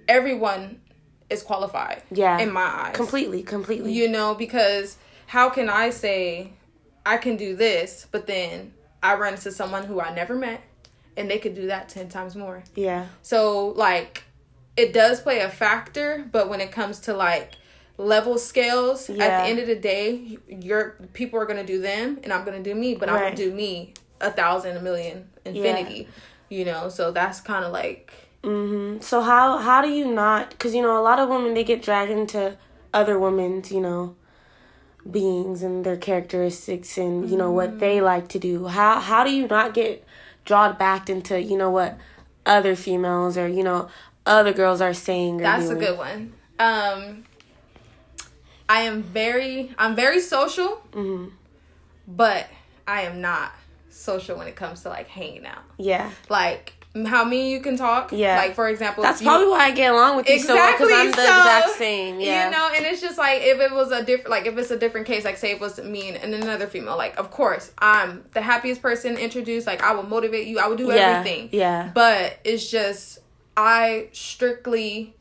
everyone 0.07 0.81
is 1.29 1.41
qualified. 1.41 2.03
Yeah. 2.11 2.37
In 2.37 2.51
my 2.51 2.61
eyes. 2.61 2.95
Completely, 2.95 3.41
completely. 3.41 3.93
You 3.93 4.09
know, 4.09 4.35
because 4.35 4.97
how 5.25 5.49
can 5.49 5.69
I 5.69 5.89
say 5.89 6.51
I 7.05 7.17
can 7.17 7.37
do 7.37 7.55
this, 7.55 8.05
but 8.11 8.27
then 8.27 8.73
I 9.01 9.15
run 9.15 9.33
into 9.33 9.51
someone 9.51 9.85
who 9.85 10.01
I 10.01 10.13
never 10.13 10.35
met? 10.35 10.61
And 11.17 11.29
they 11.29 11.37
could 11.37 11.55
do 11.55 11.67
that 11.67 11.89
10 11.89 12.09
times 12.09 12.35
more. 12.35 12.63
Yeah. 12.75 13.07
So 13.21 13.67
like 13.69 14.23
it 14.77 14.93
does 14.93 15.21
play 15.21 15.39
a 15.39 15.49
factor, 15.49 16.27
but 16.31 16.49
when 16.49 16.61
it 16.61 16.71
comes 16.71 16.99
to 17.01 17.13
like 17.13 17.53
level 17.97 18.37
scales, 18.37 19.09
yeah. 19.09 19.23
at 19.23 19.43
the 19.43 19.49
end 19.49 19.59
of 19.59 19.67
the 19.67 19.75
day, 19.75 20.37
your 20.47 20.97
people 21.13 21.39
are 21.39 21.45
gonna 21.45 21.65
do 21.65 21.81
them 21.81 22.19
and 22.23 22.31
I'm 22.31 22.45
gonna 22.45 22.63
do 22.63 22.75
me, 22.75 22.95
but 22.95 23.09
right. 23.09 23.15
I'm 23.15 23.23
gonna 23.23 23.35
do 23.35 23.53
me 23.53 23.93
a 24.19 24.31
thousand, 24.31 24.77
a 24.77 24.81
million, 24.81 25.27
infinity. 25.45 26.07
Yeah. 26.49 26.57
You 26.57 26.65
know, 26.65 26.89
so 26.89 27.11
that's 27.11 27.39
kind 27.39 27.63
of 27.63 27.71
like. 27.71 28.13
hmm 28.43 28.99
So 28.99 29.21
how 29.21 29.57
how 29.57 29.81
do 29.81 29.89
you 29.89 30.11
not? 30.11 30.51
Because 30.51 30.73
you 30.75 30.81
know 30.81 30.99
a 30.99 31.03
lot 31.03 31.19
of 31.19 31.29
women 31.29 31.53
they 31.53 31.63
get 31.63 31.81
dragged 31.81 32.11
into 32.11 32.57
other 32.93 33.17
women's 33.17 33.71
you 33.71 33.79
know 33.79 34.15
beings 35.09 35.63
and 35.63 35.85
their 35.85 35.97
characteristics 35.97 36.97
and 36.97 37.29
you 37.29 37.37
know 37.37 37.45
mm-hmm. 37.47 37.55
what 37.55 37.79
they 37.79 38.01
like 38.01 38.27
to 38.29 38.39
do. 38.39 38.67
How 38.67 38.99
how 38.99 39.23
do 39.23 39.31
you 39.31 39.47
not 39.47 39.73
get 39.73 40.05
drawn 40.45 40.77
back 40.77 41.09
into 41.09 41.41
you 41.41 41.57
know 41.57 41.69
what 41.69 41.97
other 42.45 42.75
females 42.75 43.37
or 43.37 43.47
you 43.47 43.63
know 43.63 43.89
other 44.25 44.53
girls 44.53 44.81
are 44.81 44.93
saying. 44.93 45.37
That's 45.37 45.65
doing. 45.65 45.77
a 45.77 45.79
good 45.79 45.97
one. 45.97 46.33
Um, 46.59 47.23
I 48.69 48.81
am 48.81 49.03
very 49.03 49.73
I'm 49.77 49.95
very 49.95 50.19
social, 50.19 50.81
mm-hmm. 50.91 51.29
but 52.07 52.47
I 52.87 53.03
am 53.03 53.21
not 53.21 53.51
social 53.89 54.37
when 54.37 54.47
it 54.47 54.55
comes 54.55 54.81
to 54.83 54.89
like 54.89 55.07
hanging 55.07 55.45
out. 55.45 55.63
Yeah, 55.77 56.09
like 56.29 56.80
how 57.05 57.23
me 57.23 57.51
you 57.51 57.61
can 57.61 57.77
talk. 57.77 58.11
Yeah. 58.11 58.37
Like 58.37 58.53
for 58.53 58.67
example, 58.67 59.03
that's 59.03 59.21
probably 59.21 59.47
why 59.47 59.65
I 59.65 59.71
get 59.71 59.93
along 59.93 60.17
with 60.17 60.27
you 60.27 60.35
exactly, 60.35 60.55
so 60.55 60.61
well 60.61 60.71
because 60.77 60.91
I'm 60.91 61.11
the 61.11 61.17
so, 61.17 61.37
exact 61.37 61.69
same. 61.77 62.19
Yeah. 62.19 62.45
You 62.45 62.51
know, 62.51 62.69
and 62.75 62.85
it's 62.85 63.01
just 63.01 63.17
like 63.17 63.41
if 63.41 63.59
it 63.59 63.71
was 63.71 63.91
a 63.91 64.03
different, 64.03 64.29
like 64.29 64.45
if 64.45 64.57
it's 64.57 64.71
a 64.71 64.77
different 64.77 65.07
case, 65.07 65.23
like 65.23 65.37
say 65.37 65.51
it 65.51 65.61
was 65.61 65.81
me 65.81 66.09
and 66.09 66.33
another 66.33 66.67
female, 66.67 66.97
like 66.97 67.17
of 67.17 67.31
course 67.31 67.71
I'm 67.77 68.25
the 68.33 68.41
happiest 68.41 68.81
person 68.81 69.17
introduced. 69.17 69.67
Like 69.67 69.81
I 69.81 69.93
will 69.93 70.03
motivate 70.03 70.47
you. 70.47 70.59
I 70.59 70.67
will 70.67 70.75
do 70.75 70.87
yeah, 70.87 71.19
everything. 71.19 71.49
Yeah. 71.53 71.91
But 71.93 72.39
it's 72.43 72.69
just 72.69 73.19
I 73.55 74.09
strictly 74.11 75.15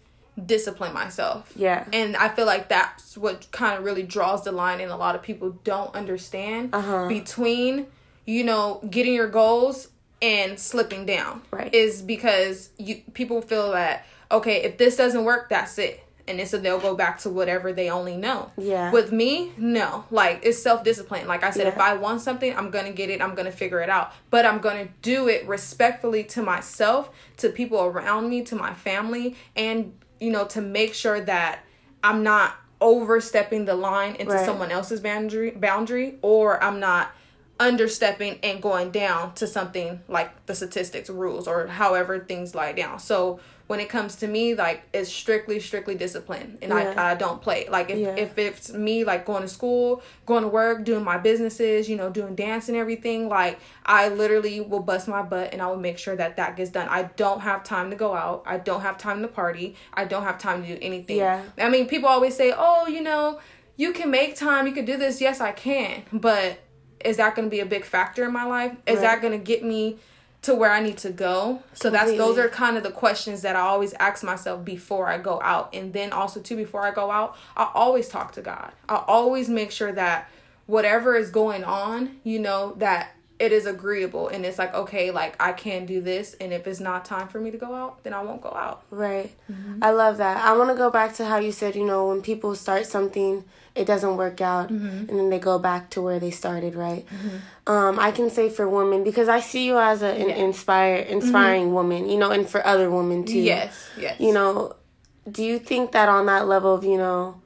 discipline 0.44 0.92
myself. 0.92 1.52
Yeah. 1.54 1.84
And 1.92 2.16
I 2.16 2.30
feel 2.30 2.46
like 2.46 2.68
that's 2.68 3.16
what 3.16 3.50
kind 3.52 3.78
of 3.78 3.84
really 3.84 4.02
draws 4.02 4.42
the 4.42 4.52
line 4.52 4.80
and 4.80 4.90
a 4.90 4.96
lot 4.96 5.14
of 5.14 5.22
people 5.22 5.50
don't 5.62 5.94
understand 5.94 6.70
uh-huh. 6.74 7.08
between 7.08 7.86
you 8.26 8.44
know 8.44 8.80
getting 8.90 9.14
your 9.14 9.28
goals 9.28 9.88
and 10.22 10.58
slipping 10.58 11.06
down 11.06 11.42
right. 11.50 11.74
is 11.74 12.02
because 12.02 12.70
you 12.78 13.02
people 13.14 13.40
feel 13.40 13.72
that 13.72 14.06
okay 14.30 14.62
if 14.62 14.78
this 14.78 14.96
doesn't 14.96 15.24
work 15.24 15.48
that's 15.48 15.78
it. 15.78 16.04
And 16.28 16.46
so 16.46 16.58
they'll 16.58 16.78
go 16.78 16.94
back 16.94 17.18
to 17.20 17.30
whatever 17.30 17.72
they 17.72 17.90
only 17.90 18.16
know. 18.16 18.52
Yeah. 18.56 18.92
With 18.92 19.10
me 19.10 19.52
no. 19.56 20.04
Like 20.12 20.40
it's 20.44 20.62
self-discipline. 20.62 21.26
Like 21.26 21.42
i 21.42 21.50
said 21.50 21.64
yeah. 21.64 21.72
if 21.72 21.78
i 21.78 21.94
want 21.94 22.20
something 22.20 22.54
i'm 22.54 22.70
gonna 22.70 22.92
get 22.92 23.10
it. 23.10 23.20
I'm 23.20 23.34
gonna 23.34 23.50
figure 23.50 23.80
it 23.80 23.90
out. 23.90 24.12
But 24.30 24.46
i'm 24.46 24.60
gonna 24.60 24.88
do 25.02 25.28
it 25.28 25.48
respectfully 25.48 26.24
to 26.24 26.42
myself 26.42 27.10
to 27.38 27.48
people 27.48 27.80
around 27.80 28.28
me 28.30 28.42
to 28.42 28.54
my 28.54 28.74
family 28.74 29.36
and 29.56 29.92
you 30.20 30.30
know 30.30 30.44
to 30.44 30.60
make 30.60 30.94
sure 30.94 31.20
that 31.20 31.60
i'm 32.04 32.22
not 32.22 32.54
overstepping 32.80 33.64
the 33.64 33.74
line 33.74 34.14
into 34.16 34.32
right. 34.32 34.44
someone 34.44 34.70
else's 34.70 35.00
boundary 35.00 35.50
boundary 35.50 36.18
or 36.22 36.62
i'm 36.62 36.78
not 36.78 37.10
understepping 37.60 38.38
and 38.42 38.62
going 38.62 38.90
down 38.90 39.34
to 39.34 39.46
something 39.46 40.00
like 40.08 40.46
the 40.46 40.54
statistics 40.54 41.10
rules 41.10 41.46
or 41.46 41.66
however 41.66 42.18
things 42.18 42.54
lie 42.54 42.72
down. 42.72 42.98
So 42.98 43.38
when 43.66 43.78
it 43.78 43.88
comes 43.88 44.16
to 44.16 44.26
me, 44.26 44.54
like 44.54 44.82
it's 44.92 45.12
strictly, 45.12 45.60
strictly 45.60 45.94
discipline, 45.94 46.58
and 46.60 46.72
yeah. 46.72 46.94
I, 46.96 47.12
I 47.12 47.14
don't 47.14 47.40
play. 47.40 47.68
Like 47.68 47.90
if, 47.90 47.98
yeah. 47.98 48.16
if 48.16 48.36
it's 48.36 48.72
me, 48.72 49.04
like 49.04 49.24
going 49.26 49.42
to 49.42 49.48
school, 49.48 50.02
going 50.26 50.42
to 50.42 50.48
work, 50.48 50.84
doing 50.84 51.04
my 51.04 51.18
businesses, 51.18 51.88
you 51.88 51.96
know, 51.96 52.10
doing 52.10 52.34
dance 52.34 52.68
and 52.68 52.76
everything, 52.76 53.28
like 53.28 53.60
I 53.86 54.08
literally 54.08 54.60
will 54.60 54.80
bust 54.80 55.06
my 55.06 55.22
butt 55.22 55.52
and 55.52 55.62
I 55.62 55.68
will 55.68 55.76
make 55.76 55.98
sure 55.98 56.16
that 56.16 56.36
that 56.36 56.56
gets 56.56 56.70
done. 56.70 56.88
I 56.88 57.10
don't 57.14 57.42
have 57.42 57.62
time 57.62 57.90
to 57.90 57.96
go 57.96 58.12
out. 58.12 58.42
I 58.44 58.56
don't 58.56 58.80
have 58.80 58.98
time 58.98 59.22
to 59.22 59.28
party. 59.28 59.76
I 59.94 60.04
don't 60.04 60.24
have 60.24 60.38
time 60.38 60.62
to 60.62 60.66
do 60.66 60.78
anything. 60.82 61.18
Yeah. 61.18 61.44
I 61.56 61.68
mean, 61.68 61.86
people 61.86 62.08
always 62.08 62.34
say, 62.34 62.52
oh, 62.56 62.88
you 62.88 63.02
know, 63.02 63.38
you 63.76 63.92
can 63.92 64.10
make 64.10 64.34
time, 64.34 64.66
you 64.66 64.72
can 64.72 64.84
do 64.84 64.96
this. 64.96 65.20
Yes, 65.20 65.40
I 65.40 65.52
can, 65.52 66.02
but 66.12 66.58
is 67.04 67.16
that 67.16 67.34
going 67.34 67.46
to 67.46 67.50
be 67.50 67.60
a 67.60 67.66
big 67.66 67.84
factor 67.84 68.24
in 68.24 68.32
my 68.32 68.44
life? 68.44 68.72
Is 68.86 68.96
right. 68.96 69.02
that 69.02 69.22
going 69.22 69.38
to 69.38 69.44
get 69.44 69.64
me 69.64 69.98
to 70.42 70.54
where 70.54 70.70
I 70.70 70.80
need 70.80 70.96
to 70.98 71.10
go. 71.10 71.62
So 71.74 71.90
Completely. 71.90 72.16
that's 72.16 72.18
those 72.18 72.38
are 72.38 72.48
kind 72.48 72.76
of 72.76 72.82
the 72.82 72.90
questions 72.90 73.42
that 73.42 73.56
I 73.56 73.60
always 73.60 73.92
ask 73.94 74.24
myself 74.24 74.64
before 74.64 75.08
I 75.08 75.18
go 75.18 75.40
out. 75.42 75.74
And 75.74 75.92
then 75.92 76.12
also 76.12 76.40
too 76.40 76.56
before 76.56 76.82
I 76.82 76.92
go 76.92 77.10
out, 77.10 77.36
I 77.56 77.70
always 77.74 78.08
talk 78.08 78.32
to 78.32 78.42
God. 78.42 78.72
I 78.88 78.96
always 79.06 79.48
make 79.48 79.70
sure 79.70 79.92
that 79.92 80.30
whatever 80.66 81.16
is 81.16 81.30
going 81.30 81.64
on, 81.64 82.20
you 82.24 82.38
know, 82.38 82.74
that 82.78 83.14
it 83.40 83.52
is 83.52 83.64
agreeable 83.64 84.28
and 84.28 84.44
it's 84.44 84.58
like 84.58 84.72
okay 84.74 85.10
like 85.10 85.34
i 85.40 85.50
can 85.50 85.86
do 85.86 86.00
this 86.00 86.34
and 86.34 86.52
if 86.52 86.66
it's 86.66 86.78
not 86.78 87.04
time 87.04 87.26
for 87.26 87.40
me 87.40 87.50
to 87.50 87.56
go 87.56 87.74
out 87.74 88.04
then 88.04 88.12
i 88.12 88.22
won't 88.22 88.42
go 88.42 88.52
out 88.52 88.84
right 88.90 89.32
mm-hmm. 89.50 89.82
i 89.82 89.90
love 89.90 90.18
that 90.18 90.36
i 90.44 90.56
want 90.56 90.68
to 90.68 90.76
go 90.76 90.90
back 90.90 91.14
to 91.14 91.24
how 91.24 91.38
you 91.38 91.50
said 91.50 91.74
you 91.74 91.84
know 91.84 92.08
when 92.08 92.20
people 92.20 92.54
start 92.54 92.86
something 92.86 93.42
it 93.74 93.86
doesn't 93.86 94.16
work 94.16 94.42
out 94.42 94.68
mm-hmm. 94.68 95.08
and 95.08 95.18
then 95.18 95.30
they 95.30 95.38
go 95.38 95.58
back 95.58 95.88
to 95.88 96.02
where 96.02 96.20
they 96.20 96.30
started 96.30 96.74
right 96.74 97.06
mm-hmm. 97.06 97.72
um, 97.72 97.98
i 97.98 98.10
can 98.10 98.28
say 98.28 98.50
for 98.50 98.68
women 98.68 99.02
because 99.02 99.28
i 99.28 99.40
see 99.40 99.64
you 99.64 99.78
as 99.78 100.02
a, 100.02 100.08
an 100.08 100.28
yeah. 100.28 100.34
inspire 100.34 100.96
inspiring 100.96 101.64
mm-hmm. 101.64 101.74
woman 101.74 102.08
you 102.10 102.18
know 102.18 102.30
and 102.30 102.46
for 102.46 102.64
other 102.66 102.90
women 102.90 103.24
too 103.24 103.38
yes 103.38 103.88
yes 103.98 104.20
you 104.20 104.34
know 104.34 104.76
do 105.30 105.42
you 105.42 105.58
think 105.58 105.92
that 105.92 106.10
on 106.10 106.26
that 106.26 106.46
level 106.46 106.74
of 106.74 106.84
you 106.84 106.98
know 106.98 107.40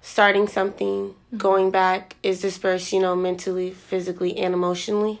starting 0.00 0.48
something, 0.48 1.10
mm-hmm. 1.10 1.36
going 1.36 1.70
back 1.70 2.16
is 2.22 2.40
dispersed, 2.40 2.92
you 2.92 3.00
know, 3.00 3.14
mentally, 3.14 3.70
physically, 3.70 4.36
and 4.36 4.54
emotionally? 4.54 5.20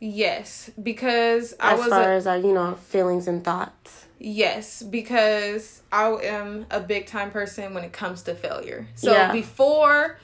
Yes, 0.00 0.70
because 0.82 1.54
I 1.58 1.74
as 1.74 1.78
was 1.78 1.88
far 1.88 2.12
a, 2.12 2.16
as 2.16 2.26
our, 2.26 2.36
you 2.36 2.52
know, 2.52 2.74
feelings 2.74 3.26
and 3.26 3.42
thoughts. 3.42 4.06
Yes, 4.18 4.82
because 4.82 5.82
I 5.90 6.08
am 6.08 6.66
a 6.70 6.80
big 6.80 7.06
time 7.06 7.30
person 7.30 7.74
when 7.74 7.84
it 7.84 7.92
comes 7.92 8.22
to 8.22 8.34
failure. 8.34 8.86
So 8.94 9.12
yeah. 9.12 9.32
before 9.32 10.18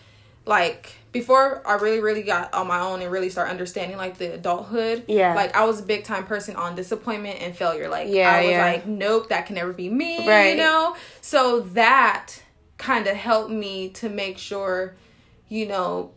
like 0.47 0.97
before 1.13 1.63
I 1.67 1.75
really 1.75 2.01
really 2.01 2.23
got 2.23 2.55
on 2.55 2.67
my 2.67 2.81
own 2.81 3.03
and 3.03 3.13
really 3.13 3.31
start 3.31 3.51
understanding 3.51 3.97
like 3.97 4.19
the 4.19 4.35
adulthood. 4.35 5.05
Yeah. 5.07 5.35
Like 5.35 5.55
I 5.55 5.65
was 5.65 5.81
a 5.81 5.83
big 5.83 6.05
time 6.05 6.25
person 6.25 6.57
on 6.57 6.75
disappointment 6.75 7.41
and 7.41 7.55
failure. 7.57 7.89
Like 7.89 8.09
yeah, 8.09 8.31
I 8.31 8.43
was 8.43 8.51
yeah. 8.51 8.65
like, 8.65 8.87
nope, 8.87 9.29
that 9.29 9.47
can 9.47 9.57
never 9.57 9.73
be 9.73 9.89
me. 9.89 10.27
Right. 10.27 10.51
You 10.51 10.57
know? 10.57 10.97
So 11.21 11.61
that 11.61 12.43
kind 12.81 13.07
of 13.07 13.15
helped 13.15 13.51
me 13.51 13.91
to 13.91 14.09
make 14.09 14.39
sure, 14.39 14.97
you 15.49 15.67
know, 15.67 16.13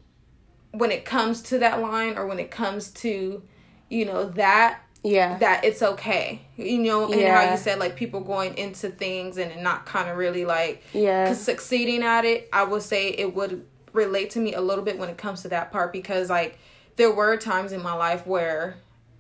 when 0.71 0.89
it 0.89 1.05
comes 1.05 1.41
to 1.43 1.59
that 1.59 1.81
line 1.81 2.17
or 2.17 2.25
when 2.25 2.39
it 2.39 2.49
comes 2.49 2.89
to, 2.89 3.43
you 3.89 4.05
know, 4.05 4.25
that 4.29 4.79
yeah 5.03 5.37
that 5.39 5.65
it's 5.65 5.81
okay 5.81 6.41
you 6.55 6.79
know 6.79 7.11
and 7.11 7.19
yeah. 7.19 7.45
how 7.45 7.51
you 7.51 7.57
said 7.57 7.77
like 7.77 7.95
people 7.95 8.21
going 8.21 8.57
into 8.57 8.89
things 8.89 9.37
and 9.37 9.61
not 9.61 9.85
kind 9.85 10.09
of 10.09 10.15
really 10.15 10.45
like 10.45 10.81
yeah 10.93 11.33
succeeding 11.33 12.03
at 12.03 12.23
it 12.23 12.47
i 12.53 12.63
would 12.63 12.81
say 12.81 13.09
it 13.09 13.35
would 13.35 13.65
relate 13.91 14.29
to 14.29 14.39
me 14.39 14.53
a 14.53 14.61
little 14.61 14.83
bit 14.83 14.97
when 14.97 15.09
it 15.09 15.17
comes 15.17 15.41
to 15.41 15.49
that 15.49 15.73
part 15.73 15.91
because 15.91 16.29
like 16.29 16.57
there 16.95 17.11
were 17.11 17.35
times 17.35 17.73
in 17.73 17.83
my 17.83 17.93
life 17.93 18.25
where 18.25 18.77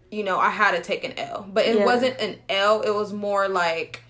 you 0.09 0.23
know 0.23 0.39
i 0.39 0.49
had 0.49 0.71
to 0.71 0.81
take 0.81 1.03
an 1.03 1.19
l 1.19 1.45
but 1.51 1.65
it 1.65 1.79
yeah. 1.79 1.85
wasn't 1.85 2.17
an 2.17 2.37
l 2.47 2.81
it 2.81 2.91
was 2.91 3.11
more 3.11 3.49
like 3.49 4.02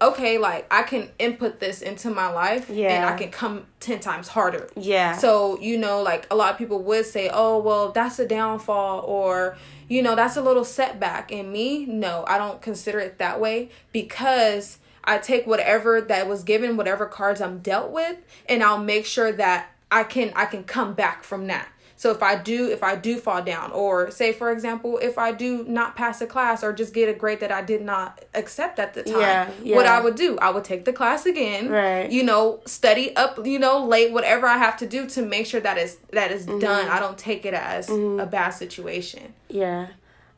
okay, 0.00 0.38
like 0.38 0.66
I 0.70 0.82
can 0.82 1.10
input 1.18 1.60
this 1.60 1.82
into 1.82 2.10
my 2.10 2.28
life 2.28 2.70
yeah. 2.70 2.94
and 2.94 3.04
I 3.04 3.16
can 3.16 3.30
come 3.30 3.66
10 3.80 4.00
times 4.00 4.28
harder. 4.28 4.68
Yeah. 4.76 5.16
So, 5.16 5.58
you 5.60 5.76
know, 5.78 6.02
like 6.02 6.26
a 6.30 6.36
lot 6.36 6.52
of 6.52 6.58
people 6.58 6.82
would 6.84 7.06
say, 7.06 7.30
oh, 7.32 7.58
well, 7.58 7.90
that's 7.90 8.18
a 8.18 8.26
downfall 8.26 9.00
or, 9.00 9.56
you 9.88 10.02
know, 10.02 10.14
that's 10.14 10.36
a 10.36 10.42
little 10.42 10.64
setback. 10.64 11.32
In 11.32 11.50
me, 11.50 11.84
no, 11.86 12.24
I 12.28 12.38
don't 12.38 12.62
consider 12.62 13.00
it 13.00 13.18
that 13.18 13.40
way 13.40 13.70
because 13.92 14.78
I 15.02 15.18
take 15.18 15.46
whatever 15.46 16.00
that 16.00 16.28
was 16.28 16.44
given, 16.44 16.76
whatever 16.76 17.06
cards 17.06 17.40
I'm 17.40 17.58
dealt 17.58 17.90
with, 17.90 18.18
and 18.48 18.62
I'll 18.62 18.82
make 18.82 19.06
sure 19.06 19.32
that 19.32 19.70
I 19.90 20.04
can 20.04 20.32
I 20.36 20.44
can 20.44 20.64
come 20.64 20.92
back 20.92 21.24
from 21.24 21.46
that. 21.46 21.68
So 21.98 22.12
if 22.12 22.22
I 22.22 22.36
do 22.36 22.70
if 22.70 22.84
I 22.84 22.94
do 22.94 23.18
fall 23.18 23.42
down 23.42 23.72
or 23.72 24.12
say 24.12 24.32
for 24.32 24.52
example 24.52 24.98
if 24.98 25.18
I 25.18 25.32
do 25.32 25.64
not 25.64 25.96
pass 25.96 26.20
a 26.20 26.28
class 26.28 26.62
or 26.62 26.72
just 26.72 26.94
get 26.94 27.08
a 27.08 27.12
grade 27.12 27.40
that 27.40 27.50
I 27.50 27.60
did 27.60 27.82
not 27.82 28.24
accept 28.34 28.78
at 28.78 28.94
the 28.94 29.02
time, 29.02 29.20
yeah, 29.20 29.50
yeah. 29.64 29.74
what 29.74 29.86
I 29.86 30.00
would 30.00 30.14
do, 30.14 30.38
I 30.38 30.50
would 30.50 30.62
take 30.62 30.84
the 30.84 30.92
class 30.92 31.26
again. 31.26 31.68
Right. 31.68 32.08
You 32.08 32.22
know, 32.22 32.60
study 32.66 33.16
up, 33.16 33.44
you 33.44 33.58
know, 33.58 33.84
late 33.84 34.12
whatever 34.12 34.46
I 34.46 34.58
have 34.58 34.76
to 34.76 34.86
do 34.86 35.08
to 35.08 35.22
make 35.22 35.46
sure 35.46 35.60
that 35.60 35.76
is 35.76 35.98
that 36.12 36.30
is 36.30 36.46
mm-hmm. 36.46 36.60
done. 36.60 36.88
I 36.88 37.00
don't 37.00 37.18
take 37.18 37.44
it 37.44 37.52
as 37.52 37.88
mm-hmm. 37.88 38.20
a 38.20 38.26
bad 38.26 38.50
situation. 38.50 39.34
Yeah. 39.48 39.88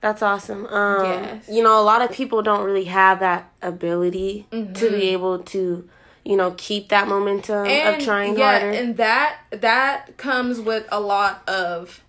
That's 0.00 0.22
awesome. 0.22 0.66
Um, 0.66 1.04
yes. 1.04 1.46
You 1.46 1.62
know, 1.62 1.78
a 1.78 1.84
lot 1.84 2.00
of 2.00 2.10
people 2.10 2.40
don't 2.40 2.64
really 2.64 2.84
have 2.84 3.20
that 3.20 3.52
ability 3.60 4.46
mm-hmm. 4.50 4.72
to 4.72 4.90
be 4.90 4.96
mm-hmm. 4.96 5.02
able 5.02 5.38
to 5.40 5.86
you 6.30 6.36
know 6.36 6.54
keep 6.56 6.88
that 6.88 7.08
momentum 7.08 7.66
and, 7.66 7.96
of 7.96 8.04
trying 8.04 8.38
yeah, 8.38 8.58
harder 8.58 8.70
and 8.70 8.96
that 8.96 9.38
that 9.50 10.16
comes 10.16 10.60
with 10.60 10.86
a 10.90 11.00
lot 11.00 11.46
of 11.48 12.02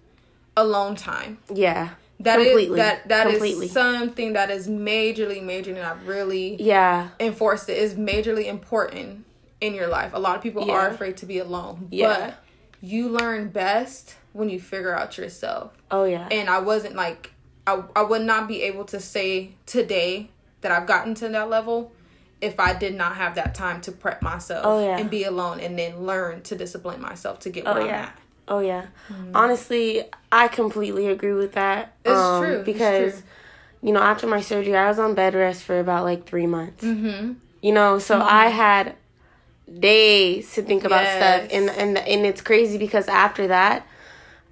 alone 0.55 0.95
time 0.95 1.37
yeah 1.53 1.89
that 2.19 2.35
completely. 2.35 2.65
Is, 2.65 2.75
that 2.75 3.09
that 3.09 3.27
completely. 3.27 3.65
is 3.65 3.71
something 3.71 4.33
that 4.33 4.51
is 4.51 4.67
majorly 4.67 5.41
majorly 5.41 5.69
and 5.69 5.79
I've 5.79 6.07
really 6.07 6.61
yeah 6.61 7.09
enforced 7.19 7.67
it 7.67 7.77
is 7.77 7.95
majorly 7.95 8.45
important 8.45 9.25
in 9.61 9.75
your 9.75 9.87
life. 9.87 10.11
A 10.13 10.19
lot 10.19 10.35
of 10.35 10.41
people 10.41 10.67
yeah. 10.67 10.73
are 10.73 10.89
afraid 10.89 11.17
to 11.17 11.25
be 11.25 11.37
alone, 11.37 11.87
yeah. 11.91 12.07
but 12.07 12.43
you 12.81 13.09
learn 13.09 13.49
best 13.49 14.15
when 14.33 14.49
you 14.49 14.59
figure 14.59 14.93
out 14.93 15.17
yourself. 15.17 15.71
Oh 15.91 16.03
yeah. 16.03 16.27
And 16.31 16.49
I 16.49 16.59
wasn't 16.59 16.95
like 16.95 17.31
I 17.65 17.83
I 17.95 18.01
would 18.01 18.23
not 18.23 18.47
be 18.47 18.63
able 18.63 18.85
to 18.85 18.99
say 18.99 19.51
today 19.65 20.29
that 20.61 20.71
I've 20.71 20.87
gotten 20.87 21.13
to 21.15 21.29
that 21.29 21.49
level 21.49 21.91
if 22.41 22.59
I 22.59 22.73
did 22.73 22.95
not 22.95 23.15
have 23.15 23.35
that 23.35 23.55
time 23.55 23.81
to 23.81 23.91
prep 23.91 24.21
myself 24.21 24.65
oh, 24.65 24.83
yeah. 24.83 24.97
and 24.97 25.09
be 25.09 25.23
alone 25.23 25.59
and 25.59 25.77
then 25.77 26.05
learn 26.05 26.41
to 26.43 26.55
discipline 26.55 26.99
myself 26.99 27.39
to 27.41 27.49
get 27.49 27.65
where 27.65 27.75
oh, 27.75 27.81
I'm 27.81 27.87
yeah. 27.87 28.01
at. 28.01 28.19
Oh 28.47 28.59
yeah. 28.59 28.87
Mm-hmm. 29.07 29.35
Honestly, 29.35 30.03
I 30.31 30.47
completely 30.47 31.07
agree 31.07 31.33
with 31.33 31.53
that. 31.53 31.93
It's 32.03 32.13
um, 32.13 32.43
true. 32.43 32.63
Because 32.63 33.13
it's 33.13 33.21
true. 33.21 33.89
you 33.89 33.93
know, 33.93 34.01
after 34.01 34.27
my 34.27 34.41
surgery, 34.41 34.75
I 34.75 34.89
was 34.89 34.99
on 34.99 35.13
bed 35.13 35.35
rest 35.35 35.63
for 35.63 35.79
about 35.79 36.03
like 36.03 36.25
3 36.25 36.47
months. 36.47 36.83
hmm 36.83 37.33
You 37.61 37.71
know, 37.71 37.99
so 37.99 38.17
mm-hmm. 38.17 38.27
I 38.27 38.47
had 38.47 38.95
days 39.79 40.53
to 40.55 40.61
think 40.61 40.83
about 40.83 41.03
yes. 41.03 41.17
stuff 41.17 41.57
and 41.57 41.69
and 41.69 41.97
and 41.97 42.25
it's 42.25 42.41
crazy 42.41 42.77
because 42.77 43.07
after 43.07 43.47
that 43.47 43.87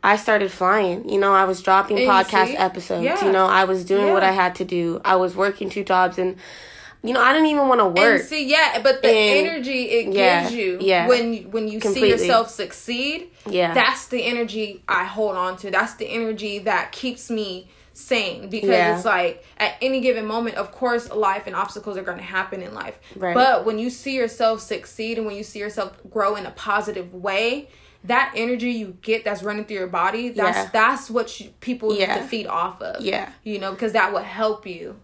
I 0.02 0.16
started 0.16 0.52
flying. 0.52 1.10
You 1.10 1.20
know, 1.20 1.34
I 1.34 1.46
was 1.46 1.62
dropping 1.62 2.00
and 2.00 2.08
podcast 2.08 2.56
episodes. 2.58 3.04
Yeah. 3.04 3.26
You 3.26 3.32
know, 3.32 3.48
I 3.48 3.66
was 3.66 3.84
doing 3.84 4.08
yeah. 4.08 4.14
what 4.14 4.24
I 4.24 4.32
had 4.32 4.56
to 4.56 4.66
do. 4.66 5.02
I 5.04 5.18
was 5.18 5.36
working 5.36 5.70
two 5.70 5.84
jobs 5.84 6.18
and 6.18 6.38
you 7.04 7.14
know, 7.14 7.22
I 7.22 7.32
didn't 7.32 7.48
even 7.48 7.68
want 7.68 7.80
to 7.80 7.86
work. 7.86 8.20
And 8.20 8.28
see, 8.28 8.48
yeah, 8.48 8.82
but 8.84 9.02
the 9.02 9.10
and, 9.10 9.48
energy 9.48 9.84
it 9.84 10.14
yeah, 10.14 10.44
gives 10.44 10.56
you 10.56 10.78
yeah, 10.82 11.08
when 11.08 11.50
when 11.52 11.68
you 11.68 11.80
completely. 11.80 12.18
see 12.18 12.26
yourself 12.26 12.50
succeed, 12.50 13.32
yeah, 13.50 13.74
that's 13.74 14.08
the 14.08 14.22
energy 14.24 14.84
I 14.88 15.06
hold 15.06 15.36
on 15.36 15.56
to. 15.58 15.72
That's 15.72 15.94
the 15.94 16.08
energy 16.08 16.60
that 16.60 16.92
keeps 16.92 17.30
me 17.30 17.70
sane 17.94 18.50
because 18.50 18.70
yeah. 18.70 18.96
it's 18.96 19.06
like 19.06 19.46
at 19.58 19.76
any 19.82 20.02
given 20.02 20.26
moment, 20.26 20.56
of 20.56 20.72
course, 20.72 21.10
life 21.10 21.48
and 21.48 21.56
obstacles 21.56 21.98
are 21.98 22.04
going 22.04 22.18
to 22.18 22.24
happen 22.24 22.62
in 22.62 22.74
life. 22.74 23.00
Right. 23.16 23.34
But 23.34 23.66
when 23.66 23.80
you 23.80 23.90
see 23.90 24.16
yourself 24.16 24.62
succeed 24.62 25.18
and 25.18 25.26
when 25.26 25.36
you 25.36 25.44
see 25.44 25.60
yourself 25.60 25.98
grow 26.10 26.36
in 26.36 26.46
a 26.46 26.52
positive 26.52 27.14
way, 27.14 27.70
that 28.06 28.34
energy 28.36 28.72
you 28.72 28.98
get 29.02 29.24
that's 29.24 29.44
running 29.44 29.66
through 29.66 29.78
your 29.78 29.88
body, 29.88 30.30
that's 30.30 30.58
yeah. 30.58 30.70
that's 30.72 31.10
what 31.10 31.40
you, 31.40 31.50
people 31.60 31.94
yeah. 31.96 32.16
need 32.16 32.22
to 32.22 32.28
feed 32.28 32.48
off 32.48 32.82
of. 32.82 33.04
Yeah. 33.04 33.32
You 33.44 33.60
know, 33.60 33.72
because 33.72 33.94
that 33.94 34.12
will 34.12 34.20
help 34.20 34.66
you 34.66 35.00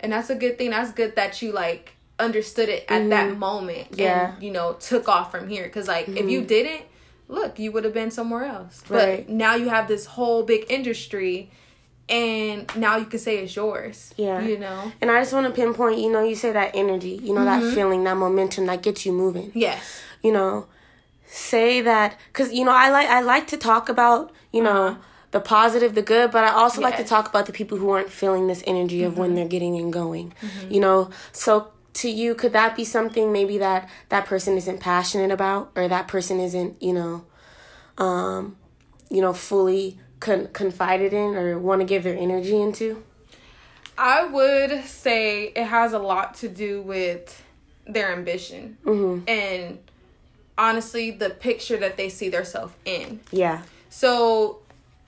and 0.00 0.12
that's 0.12 0.30
a 0.30 0.34
good 0.34 0.58
thing 0.58 0.70
that's 0.70 0.92
good 0.92 1.16
that 1.16 1.40
you 1.42 1.52
like 1.52 1.92
understood 2.18 2.68
it 2.68 2.84
at 2.88 3.00
mm-hmm. 3.00 3.08
that 3.10 3.36
moment 3.36 3.88
yeah. 3.92 4.34
and 4.34 4.42
you 4.42 4.50
know 4.50 4.74
took 4.74 5.08
off 5.08 5.30
from 5.30 5.48
here 5.48 5.64
because 5.64 5.88
like 5.88 6.06
mm-hmm. 6.06 6.16
if 6.16 6.30
you 6.30 6.38
mm-hmm. 6.38 6.48
didn't 6.48 6.82
look 7.28 7.58
you 7.58 7.70
would 7.72 7.84
have 7.84 7.92
been 7.92 8.10
somewhere 8.10 8.44
else 8.44 8.82
right. 8.88 9.26
but 9.26 9.28
now 9.28 9.54
you 9.54 9.68
have 9.68 9.88
this 9.88 10.06
whole 10.06 10.42
big 10.42 10.64
industry 10.70 11.50
and 12.08 12.70
now 12.76 12.96
you 12.96 13.04
can 13.04 13.18
say 13.18 13.38
it's 13.38 13.54
yours 13.56 14.14
yeah 14.16 14.40
you 14.40 14.56
know 14.58 14.92
and 15.00 15.10
i 15.10 15.20
just 15.20 15.32
want 15.32 15.46
to 15.46 15.52
pinpoint 15.52 15.98
you 15.98 16.10
know 16.10 16.22
you 16.22 16.34
say 16.36 16.52
that 16.52 16.70
energy 16.74 17.20
you 17.22 17.34
know 17.34 17.44
mm-hmm. 17.44 17.66
that 17.66 17.74
feeling 17.74 18.04
that 18.04 18.16
momentum 18.16 18.66
that 18.66 18.82
gets 18.82 19.04
you 19.04 19.12
moving 19.12 19.50
yes 19.54 20.00
you 20.22 20.32
know 20.32 20.66
say 21.26 21.80
that 21.80 22.16
because 22.28 22.52
you 22.52 22.64
know 22.64 22.72
i 22.72 22.88
like 22.88 23.08
i 23.08 23.20
like 23.20 23.46
to 23.46 23.56
talk 23.56 23.88
about 23.88 24.32
you 24.52 24.62
know 24.62 24.86
uh-huh 24.86 25.00
the 25.36 25.40
positive, 25.40 25.94
the 25.94 26.00
good, 26.00 26.30
but 26.30 26.44
I 26.44 26.52
also 26.52 26.80
yes. 26.80 26.90
like 26.90 26.96
to 26.96 27.04
talk 27.04 27.28
about 27.28 27.44
the 27.44 27.52
people 27.52 27.76
who 27.76 27.90
aren't 27.90 28.08
feeling 28.08 28.46
this 28.46 28.64
energy 28.66 29.02
of 29.02 29.12
mm-hmm. 29.12 29.20
when 29.20 29.34
they're 29.34 29.46
getting 29.46 29.76
and 29.76 29.92
going. 29.92 30.32
Mm-hmm. 30.40 30.72
You 30.72 30.80
know, 30.80 31.10
so 31.32 31.68
to 31.94 32.08
you, 32.08 32.34
could 32.34 32.54
that 32.54 32.74
be 32.74 32.86
something 32.86 33.32
maybe 33.32 33.58
that 33.58 33.90
that 34.08 34.24
person 34.24 34.56
isn't 34.56 34.80
passionate 34.80 35.30
about, 35.30 35.72
or 35.76 35.88
that 35.88 36.08
person 36.08 36.40
isn't, 36.40 36.82
you 36.82 36.94
know, 36.94 37.24
um, 38.02 38.56
you 39.10 39.20
know, 39.20 39.34
fully 39.34 39.98
con- 40.20 40.48
confided 40.54 41.12
in 41.12 41.34
or 41.36 41.58
want 41.58 41.82
to 41.82 41.86
give 41.86 42.04
their 42.04 42.16
energy 42.16 42.58
into? 42.58 43.02
I 43.98 44.24
would 44.24 44.84
say 44.84 45.48
it 45.48 45.64
has 45.64 45.92
a 45.92 45.98
lot 45.98 46.34
to 46.36 46.48
do 46.48 46.80
with 46.80 47.42
their 47.86 48.10
ambition 48.12 48.78
mm-hmm. 48.84 49.28
and 49.28 49.78
honestly 50.56 51.10
the 51.10 51.30
picture 51.30 51.76
that 51.76 51.98
they 51.98 52.08
see 52.08 52.30
themselves 52.30 52.72
in. 52.86 53.20
Yeah. 53.30 53.62
So 53.90 54.60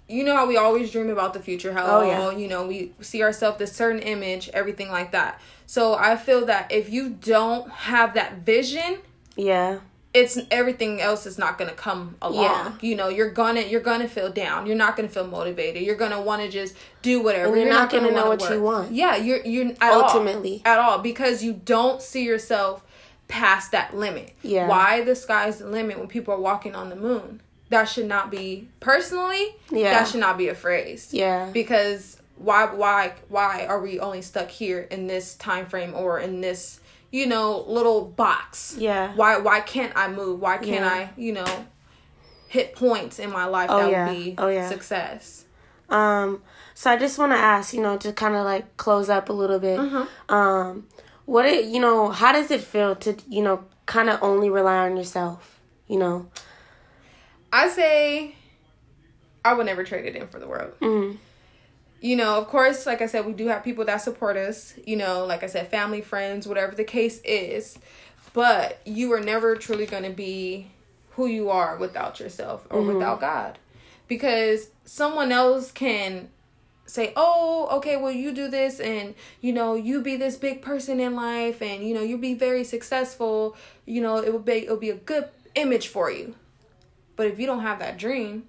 you 0.09 0.25
know 0.25 0.35
how 0.35 0.47
we 0.47 0.57
always 0.57 0.91
dream 0.91 1.11
about 1.11 1.35
the 1.35 1.41
future 1.41 1.73
how 1.73 2.00
oh, 2.00 2.03
yeah. 2.03 2.31
you 2.31 2.49
know 2.49 2.67
we 2.67 2.93
see 3.00 3.23
ourselves 3.23 3.59
this 3.59 3.73
certain 3.73 4.00
image 4.00 4.49
everything 4.55 4.88
like 4.88 5.12
that 5.12 5.41
so 5.67 5.95
i 5.95 6.17
feel 6.17 6.47
that 6.47 6.71
if 6.73 6.91
you 6.91 7.11
don't 7.11 7.71
have 7.71 8.15
that 8.15 8.38
vision 8.38 8.99
yeah 9.37 9.81
it's 10.15 10.38
everything 10.50 11.00
else 11.00 11.27
is 11.27 11.38
not 11.38 11.59
gonna 11.59 11.73
come 11.73 12.17
along. 12.23 12.43
Yeah. 12.43 12.73
You 12.81 12.97
know, 12.97 13.09
you're 13.09 13.31
gonna 13.31 13.61
you're 13.61 13.81
gonna 13.81 14.09
feel 14.09 14.33
down. 14.33 14.67
You're 14.67 14.77
not 14.77 14.97
gonna 14.97 15.09
feel 15.09 15.27
motivated. 15.27 15.83
You're 15.83 15.97
gonna 15.97 16.21
want 16.21 16.43
to 16.43 16.49
just 16.49 16.75
do 17.03 17.23
whatever. 17.23 17.49
You're, 17.49 17.67
you're 17.67 17.69
not, 17.69 17.81
not, 17.83 17.91
gonna, 17.91 18.09
gonna 18.09 18.21
know 18.21 18.29
what 18.29 18.41
work. 18.41 18.50
you 18.50 18.62
want. 18.62 18.93
Yeah, 18.93 19.17
you're 19.17 19.45
you're 19.45 19.73
at 19.81 19.93
ultimately 19.93 20.62
all, 20.65 20.73
at 20.73 20.79
all 20.79 20.99
because 20.99 21.43
you 21.43 21.53
don't 21.53 22.00
see 22.00 22.25
yourself 22.25 22.83
past 23.29 23.73
that 23.73 23.95
limit. 23.95 24.33
Yeah. 24.43 24.67
Why 24.67 25.03
the 25.03 25.15
sky's 25.15 25.59
the 25.59 25.69
limit 25.69 25.99
when 25.99 26.09
people 26.09 26.33
are 26.35 26.41
walking 26.41 26.75
on 26.75 26.88
the 26.88 26.97
moon? 26.97 27.43
That 27.70 27.84
should 27.84 28.06
not 28.06 28.30
be 28.30 28.68
personally. 28.80 29.56
Yeah. 29.70 29.92
That 29.92 30.08
should 30.08 30.20
not 30.20 30.38
be 30.38 30.48
a 30.48 30.54
phrase. 30.54 31.10
Yeah. 31.12 31.50
Because 31.52 32.20
why 32.37 32.66
why 32.66 33.14
why 33.28 33.66
are 33.66 33.80
we 33.80 34.00
only 34.00 34.22
stuck 34.22 34.48
here 34.48 34.80
in 34.80 35.06
this 35.06 35.34
time 35.34 35.66
frame 35.66 35.94
or 35.94 36.18
in 36.18 36.40
this 36.40 36.80
you 37.10 37.26
know 37.26 37.64
little 37.66 38.04
box? 38.04 38.76
Yeah. 38.78 39.14
Why 39.14 39.38
why 39.38 39.60
can't 39.60 39.92
I 39.96 40.08
move? 40.08 40.40
Why 40.40 40.56
can't 40.56 40.84
yeah. 40.84 40.88
I 40.88 41.10
you 41.16 41.32
know 41.32 41.66
hit 42.48 42.75
points 42.75 43.18
in 43.18 43.30
my 43.30 43.44
life 43.44 43.68
oh, 43.70 43.78
that 43.78 43.90
yeah. 43.90 44.08
would 44.08 44.16
be 44.16 44.34
oh, 44.38 44.48
yeah. 44.48 44.68
success? 44.68 45.44
Um. 45.88 46.42
So 46.75 46.90
I 46.90 46.96
just 46.96 47.18
want 47.18 47.32
to 47.32 47.38
ask, 47.38 47.75
you 47.75 47.82
know, 47.82 47.96
to 47.96 48.12
kind 48.12 48.37
of 48.37 48.44
like 48.44 48.76
close 48.76 49.08
up 49.08 49.30
a 49.30 49.32
little 49.32 49.58
bit. 49.58 49.78
Uh-huh. 49.78 50.34
Um 50.34 50.87
what 51.28 51.44
it 51.44 51.66
you 51.66 51.78
know 51.78 52.08
how 52.08 52.32
does 52.32 52.50
it 52.50 52.62
feel 52.62 52.96
to 52.96 53.14
you 53.28 53.42
know 53.42 53.62
kind 53.84 54.08
of 54.08 54.18
only 54.22 54.48
rely 54.48 54.78
on 54.88 54.96
yourself 54.96 55.60
you 55.87 55.98
know 55.98 56.26
i 57.52 57.69
say 57.69 58.35
i 59.45 59.52
would 59.52 59.67
never 59.67 59.85
trade 59.85 60.05
it 60.05 60.17
in 60.17 60.26
for 60.28 60.38
the 60.38 60.47
world 60.47 60.73
mm-hmm. 60.81 61.17
you 62.00 62.17
know 62.17 62.37
of 62.37 62.49
course 62.49 62.87
like 62.87 63.02
i 63.02 63.07
said 63.07 63.26
we 63.26 63.33
do 63.33 63.47
have 63.47 63.64
people 63.64 63.85
that 63.85 63.99
support 63.99 64.37
us 64.37 64.75
you 64.87 64.97
know 64.97 65.25
like 65.25 65.43
i 65.43 65.47
said 65.47 65.69
family 65.69 66.00
friends 66.00 66.47
whatever 66.47 66.75
the 66.75 66.85
case 66.85 67.21
is 67.23 67.78
but 68.33 68.81
you 68.85 69.12
are 69.12 69.21
never 69.21 69.57
truly 69.57 69.87
going 69.87 70.02
to 70.02 70.11
be 70.11 70.71
who 71.12 71.26
you 71.26 71.50
are 71.50 71.76
without 71.76 72.21
yourself 72.21 72.67
or 72.71 72.81
mm-hmm. 72.81 72.95
without 72.95 73.21
god 73.21 73.59
because 74.09 74.71
someone 74.85 75.31
else 75.31 75.71
can 75.71 76.28
say, 76.88 77.12
oh, 77.17 77.69
okay, 77.71 77.97
well, 77.97 78.11
you 78.11 78.33
do 78.33 78.49
this 78.49 78.81
and, 78.81 79.14
you 79.40 79.52
know, 79.52 79.75
you 79.75 80.00
be 80.00 80.17
this 80.17 80.37
big 80.37 80.62
person 80.62 80.99
in 80.99 81.14
life 81.14 81.61
and, 81.62 81.87
you 81.87 81.95
know, 81.95 82.02
you 82.02 82.19
be 82.19 82.35
very 82.35 82.64
successful, 82.64 83.57
you 83.85 84.00
know, 84.00 84.17
it 84.17 84.33
will 84.33 84.40
be, 84.40 84.64
it'll 84.64 84.76
be 84.76 84.90
a 84.90 84.97
good 84.97 85.28
image 85.55 85.88
for 85.88 86.11
you. 86.11 86.35
But 87.18 87.26
if 87.26 87.38
you 87.38 87.44
don't 87.46 87.60
have 87.60 87.80
that 87.80 87.98
dream, 87.98 88.44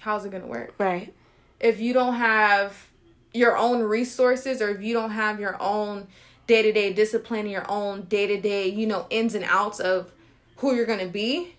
how's 0.00 0.24
it 0.24 0.30
going 0.30 0.44
to 0.44 0.48
work? 0.48 0.74
Right. 0.78 1.12
If 1.58 1.80
you 1.80 1.92
don't 1.92 2.14
have 2.14 2.86
your 3.34 3.56
own 3.56 3.82
resources 3.82 4.62
or 4.62 4.68
if 4.68 4.82
you 4.82 4.94
don't 4.94 5.10
have 5.10 5.40
your 5.40 5.56
own 5.58 6.06
day 6.46 6.62
to 6.62 6.70
day 6.70 6.92
discipline, 6.92 7.48
your 7.48 7.68
own 7.68 8.02
day 8.02 8.28
to 8.28 8.40
day, 8.40 8.68
you 8.68 8.86
know, 8.86 9.06
ins 9.10 9.34
and 9.34 9.44
outs 9.44 9.80
of 9.80 10.12
who 10.58 10.74
you're 10.74 10.86
going 10.86 11.00
to 11.00 11.08
be, 11.08 11.56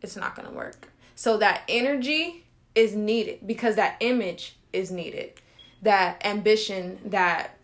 it's 0.00 0.16
not 0.16 0.34
going 0.34 0.48
to 0.48 0.54
work. 0.54 0.88
So 1.16 1.36
that 1.38 1.62
energy 1.68 2.44
is 2.76 2.94
needed 2.94 3.46
because 3.46 3.74
that 3.74 3.96
image 4.00 4.56
is 4.72 4.90
needed 4.90 5.32
that 5.82 6.24
ambition 6.24 6.98
that 7.04 7.56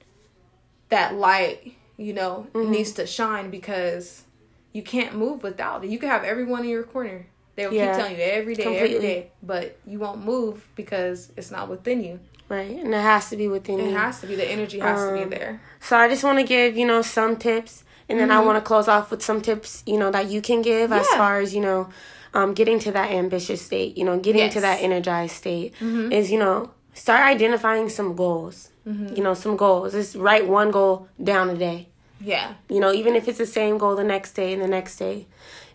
that 0.89 1.15
light 1.15 1.75
you 1.97 2.13
know 2.13 2.47
mm-hmm. 2.53 2.71
needs 2.71 2.93
to 2.93 3.07
shine 3.07 3.51
because 3.51 4.25
you 4.73 4.83
can't 4.83 5.15
move 5.15 5.43
without 5.43 5.85
it 5.85 5.91
you 5.91 5.99
can 5.99 6.09
have 6.09 6.25
everyone 6.25 6.63
in 6.63 6.69
your 6.69 6.83
corner 6.83 7.27
they'll 7.55 7.73
yeah, 7.73 7.93
keep 7.93 7.97
telling 7.97 8.17
you 8.17 8.23
every 8.23 8.55
day 8.55 8.63
completely. 8.63 8.97
every 8.97 9.07
day 9.07 9.31
but 9.43 9.79
you 9.87 9.99
won't 9.99 10.25
move 10.25 10.67
because 10.75 11.33
it's 11.37 11.51
not 11.51 11.69
within 11.69 12.03
you 12.03 12.21
right 12.49 12.71
and 12.71 12.95
it 12.95 13.01
has 13.01 13.31
to 13.31 13.37
be 13.37 13.49
within 13.49 13.81
it 13.81 13.85
you 13.85 13.91
it 13.91 13.97
has 13.97 14.21
to 14.21 14.27
be 14.27 14.35
the 14.35 14.51
energy 14.51 14.79
has 14.79 15.01
um, 15.01 15.09
to 15.09 15.15
be 15.15 15.23
um, 15.23 15.31
there 15.31 15.61
so 15.81 15.97
i 15.97 16.09
just 16.09 16.25
want 16.25 16.39
to 16.39 16.45
give 16.45 16.77
you 16.77 16.87
know 16.87 17.03
some 17.03 17.37
tips 17.37 17.85
and 18.09 18.19
then 18.19 18.29
mm-hmm. 18.29 18.39
i 18.39 18.45
want 18.45 18.57
to 18.57 18.63
close 18.63 18.89
off 18.89 19.11
with 19.11 19.23
some 19.23 19.41
tips 19.41 19.83
you 19.87 19.99
know 19.99 20.11
that 20.11 20.31
you 20.31 20.41
can 20.41 20.63
give 20.63 20.91
yeah. 20.91 20.99
as 20.99 21.07
far 21.09 21.41
as 21.41 21.55
you 21.55 21.61
know 21.61 21.89
um, 22.35 22.55
getting 22.55 22.79
to 22.79 22.91
that 22.91 23.11
ambitious 23.11 23.61
state 23.61 23.97
you 23.99 24.05
know 24.05 24.19
getting 24.19 24.41
yes. 24.41 24.55
to 24.55 24.61
that 24.61 24.81
energized 24.81 25.35
state 25.35 25.75
mm-hmm. 25.75 26.11
is 26.11 26.31
you 26.31 26.39
know 26.39 26.71
start 26.95 27.23
identifying 27.23 27.89
some 27.89 28.15
goals. 28.15 28.71
Mm-hmm. 28.87 29.17
You 29.17 29.23
know, 29.23 29.35
some 29.35 29.57
goals. 29.57 29.93
Just 29.93 30.17
write 30.17 30.49
one 30.49 30.71
goal 30.71 31.09
down 31.23 31.51
a 31.51 31.57
day. 31.57 31.89
Yeah. 32.21 32.55
You 32.69 32.81
know, 32.81 32.93
even 32.93 33.15
if 33.15 33.29
it's 33.29 33.39
the 33.39 33.47
same 33.47 33.79
goal 33.79 33.97
the 33.97 34.05
next 34.05 34.33
day 34.33 34.53
and 34.53 34.63
the 34.63 34.69
next 34.69 34.97
day. 34.97 35.27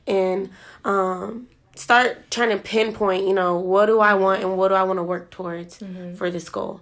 And 0.05 0.49
um, 0.85 1.47
start 1.77 2.29
trying 2.31 2.49
to 2.49 2.57
pinpoint, 2.57 3.27
you 3.27 3.33
know, 3.33 3.57
what 3.57 3.85
do 3.85 3.99
I 3.99 4.15
want 4.15 4.41
and 4.41 4.57
what 4.57 4.69
do 4.69 4.73
I 4.73 4.83
want 4.83 4.97
to 4.97 5.03
work 5.03 5.29
towards 5.29 5.79
mm-hmm. 5.79 6.15
for 6.15 6.29
this 6.29 6.49
goal. 6.49 6.81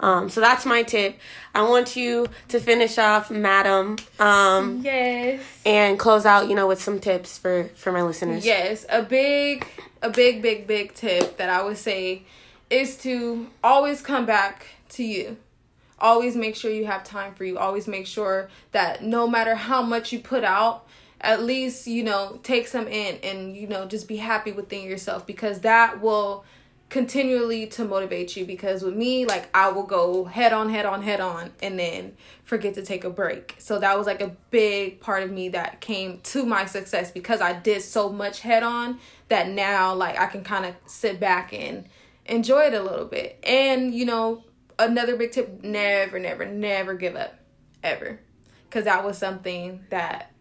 Um, 0.00 0.28
so 0.28 0.40
that's 0.40 0.66
my 0.66 0.82
tip. 0.82 1.16
I 1.54 1.62
want 1.62 1.94
you 1.94 2.26
to 2.48 2.58
finish 2.58 2.98
off, 2.98 3.30
madam. 3.30 3.96
Um, 4.18 4.80
yes. 4.82 5.40
And 5.64 5.96
close 5.98 6.26
out, 6.26 6.48
you 6.48 6.56
know, 6.56 6.66
with 6.66 6.82
some 6.82 6.98
tips 6.98 7.38
for 7.38 7.70
for 7.76 7.92
my 7.92 8.02
listeners. 8.02 8.44
Yes, 8.44 8.84
a 8.88 9.02
big, 9.02 9.64
a 10.02 10.10
big, 10.10 10.42
big, 10.42 10.66
big 10.66 10.94
tip 10.94 11.36
that 11.36 11.48
I 11.48 11.62
would 11.62 11.78
say 11.78 12.24
is 12.68 12.96
to 12.98 13.46
always 13.62 14.02
come 14.02 14.26
back 14.26 14.66
to 14.90 15.04
you. 15.04 15.36
Always 16.00 16.34
make 16.34 16.56
sure 16.56 16.72
you 16.72 16.86
have 16.86 17.04
time 17.04 17.32
for 17.34 17.44
you. 17.44 17.56
Always 17.58 17.86
make 17.86 18.08
sure 18.08 18.48
that 18.72 19.04
no 19.04 19.28
matter 19.28 19.54
how 19.54 19.82
much 19.82 20.12
you 20.12 20.18
put 20.18 20.42
out, 20.42 20.84
at 21.22 21.42
least, 21.42 21.86
you 21.86 22.02
know, 22.02 22.40
take 22.42 22.66
some 22.66 22.88
in 22.88 23.18
and, 23.22 23.56
you 23.56 23.66
know, 23.66 23.86
just 23.86 24.08
be 24.08 24.16
happy 24.16 24.52
within 24.52 24.84
yourself 24.84 25.26
because 25.26 25.60
that 25.60 26.00
will 26.00 26.44
continually 26.92 27.66
to 27.68 27.86
motivate 27.86 28.36
you 28.36 28.44
because 28.44 28.82
with 28.82 28.94
me 28.94 29.24
like 29.24 29.48
I 29.56 29.70
will 29.70 29.84
go 29.84 30.26
head 30.26 30.52
on 30.52 30.68
head 30.68 30.84
on 30.84 31.00
head 31.00 31.20
on 31.20 31.50
and 31.62 31.78
then 31.78 32.14
forget 32.44 32.74
to 32.74 32.84
take 32.84 33.04
a 33.04 33.08
break. 33.08 33.54
So 33.58 33.78
that 33.78 33.96
was 33.96 34.06
like 34.06 34.20
a 34.20 34.36
big 34.50 35.00
part 35.00 35.22
of 35.22 35.30
me 35.30 35.48
that 35.50 35.80
came 35.80 36.20
to 36.24 36.44
my 36.44 36.66
success 36.66 37.10
because 37.10 37.40
I 37.40 37.54
did 37.54 37.80
so 37.80 38.10
much 38.10 38.40
head 38.40 38.62
on 38.62 38.98
that 39.28 39.48
now 39.48 39.94
like 39.94 40.20
I 40.20 40.26
can 40.26 40.44
kind 40.44 40.66
of 40.66 40.74
sit 40.84 41.18
back 41.18 41.54
and 41.54 41.88
enjoy 42.26 42.64
it 42.64 42.74
a 42.74 42.82
little 42.82 43.06
bit. 43.06 43.38
And, 43.42 43.94
you 43.94 44.04
know, 44.04 44.44
another 44.78 45.16
big 45.16 45.32
tip 45.32 45.62
never, 45.62 46.18
never, 46.18 46.44
never 46.44 46.92
give 46.94 47.16
up. 47.16 47.38
Ever. 47.82 48.20
Because 48.64 48.84
that 48.84 49.02
was 49.02 49.16
something 49.16 49.84
that, 49.88 50.31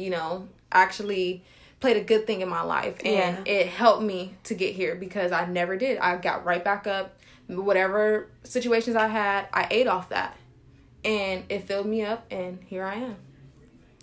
you 0.00 0.10
know, 0.10 0.48
actually 0.72 1.42
played 1.80 1.96
a 1.96 2.02
good 2.02 2.26
thing 2.26 2.40
in 2.40 2.48
my 2.48 2.62
life. 2.62 2.98
And 3.04 3.46
yeah. 3.46 3.52
it 3.52 3.66
helped 3.68 4.02
me 4.02 4.34
to 4.44 4.54
get 4.54 4.74
here 4.74 4.94
because 4.94 5.32
I 5.32 5.46
never 5.46 5.76
did. 5.76 5.98
I 5.98 6.16
got 6.16 6.44
right 6.44 6.62
back 6.62 6.86
up. 6.86 7.16
Whatever 7.46 8.28
situations 8.44 8.96
I 8.96 9.08
had, 9.08 9.48
I 9.52 9.66
ate 9.70 9.86
off 9.86 10.10
that. 10.10 10.36
And 11.04 11.44
it 11.48 11.64
filled 11.64 11.86
me 11.86 12.04
up, 12.04 12.26
and 12.30 12.58
here 12.66 12.84
I 12.84 12.96
am. 12.96 13.16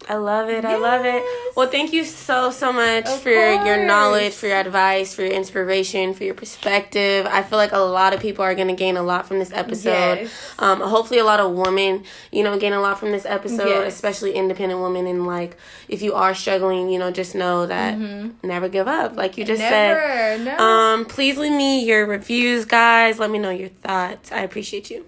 I 0.10 0.16
love 0.16 0.50
it. 0.50 0.64
Yes. 0.64 0.66
I 0.66 0.78
love 0.78 1.06
it. 1.06 1.24
Well, 1.56 1.68
thank 1.68 1.92
you 1.92 2.06
so, 2.06 2.52
so 2.52 2.72
much 2.72 3.08
of 3.08 3.22
for 3.22 3.34
course. 3.34 3.66
your 3.66 3.86
knowledge, 3.86 4.34
for 4.34 4.48
your 4.48 4.58
advice, 4.58 5.14
for 5.14 5.24
your 5.24 5.32
inspiration, 5.32 6.14
for 6.14 6.24
your 6.24 6.34
perspective. 6.34 7.26
I 7.26 7.44
feel 7.44 7.58
like 7.58 7.74
a 7.74 7.80
lot 7.80 8.14
of 8.14 8.20
people 8.20 8.44
are 8.46 8.56
going 8.56 8.70
to 8.70 8.76
gain 8.76 8.98
a 8.98 9.04
lot 9.04 9.28
from 9.28 9.40
this 9.40 9.52
episode. 9.52 10.20
Yes. 10.20 10.54
Um, 10.60 10.82
hopefully, 10.82 11.20
a 11.20 11.26
lot 11.26 11.40
of 11.40 11.52
women, 11.52 12.06
you 12.32 12.44
know, 12.44 12.58
gain 12.58 12.74
a 12.74 12.80
lot 12.80 13.00
from 13.00 13.12
this 13.12 13.26
episode, 13.26 13.68
yes. 13.68 13.94
especially 13.94 14.34
independent 14.34 14.82
women. 14.82 15.08
And, 15.08 15.26
like, 15.26 15.58
if 15.90 16.02
you 16.02 16.14
are 16.14 16.34
struggling, 16.34 16.90
you 16.90 17.00
know, 17.00 17.12
just 17.12 17.36
know 17.36 17.66
that 17.66 17.98
mm-hmm. 17.98 18.48
never 18.48 18.70
give 18.70 18.88
up. 18.88 19.16
Like 19.18 19.38
you 19.38 19.46
just 19.46 19.60
never, 19.60 20.00
said. 20.00 20.46
No. 20.46 20.58
Um, 20.58 21.06
please 21.06 21.38
leave 21.38 21.52
me 21.52 21.84
your 21.84 22.06
reviews, 22.06 22.66
guys. 22.66 23.20
Let 23.20 23.30
me 23.30 23.40
know 23.40 23.50
your 23.50 23.70
thoughts. 23.70 24.32
I 24.32 24.42
appreciate 24.42 24.90
you. 24.90 25.06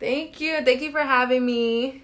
Thank 0.00 0.40
you. 0.40 0.62
Thank 0.64 0.80
you 0.80 0.92
for 0.92 1.00
having 1.00 1.44
me. 1.44 2.02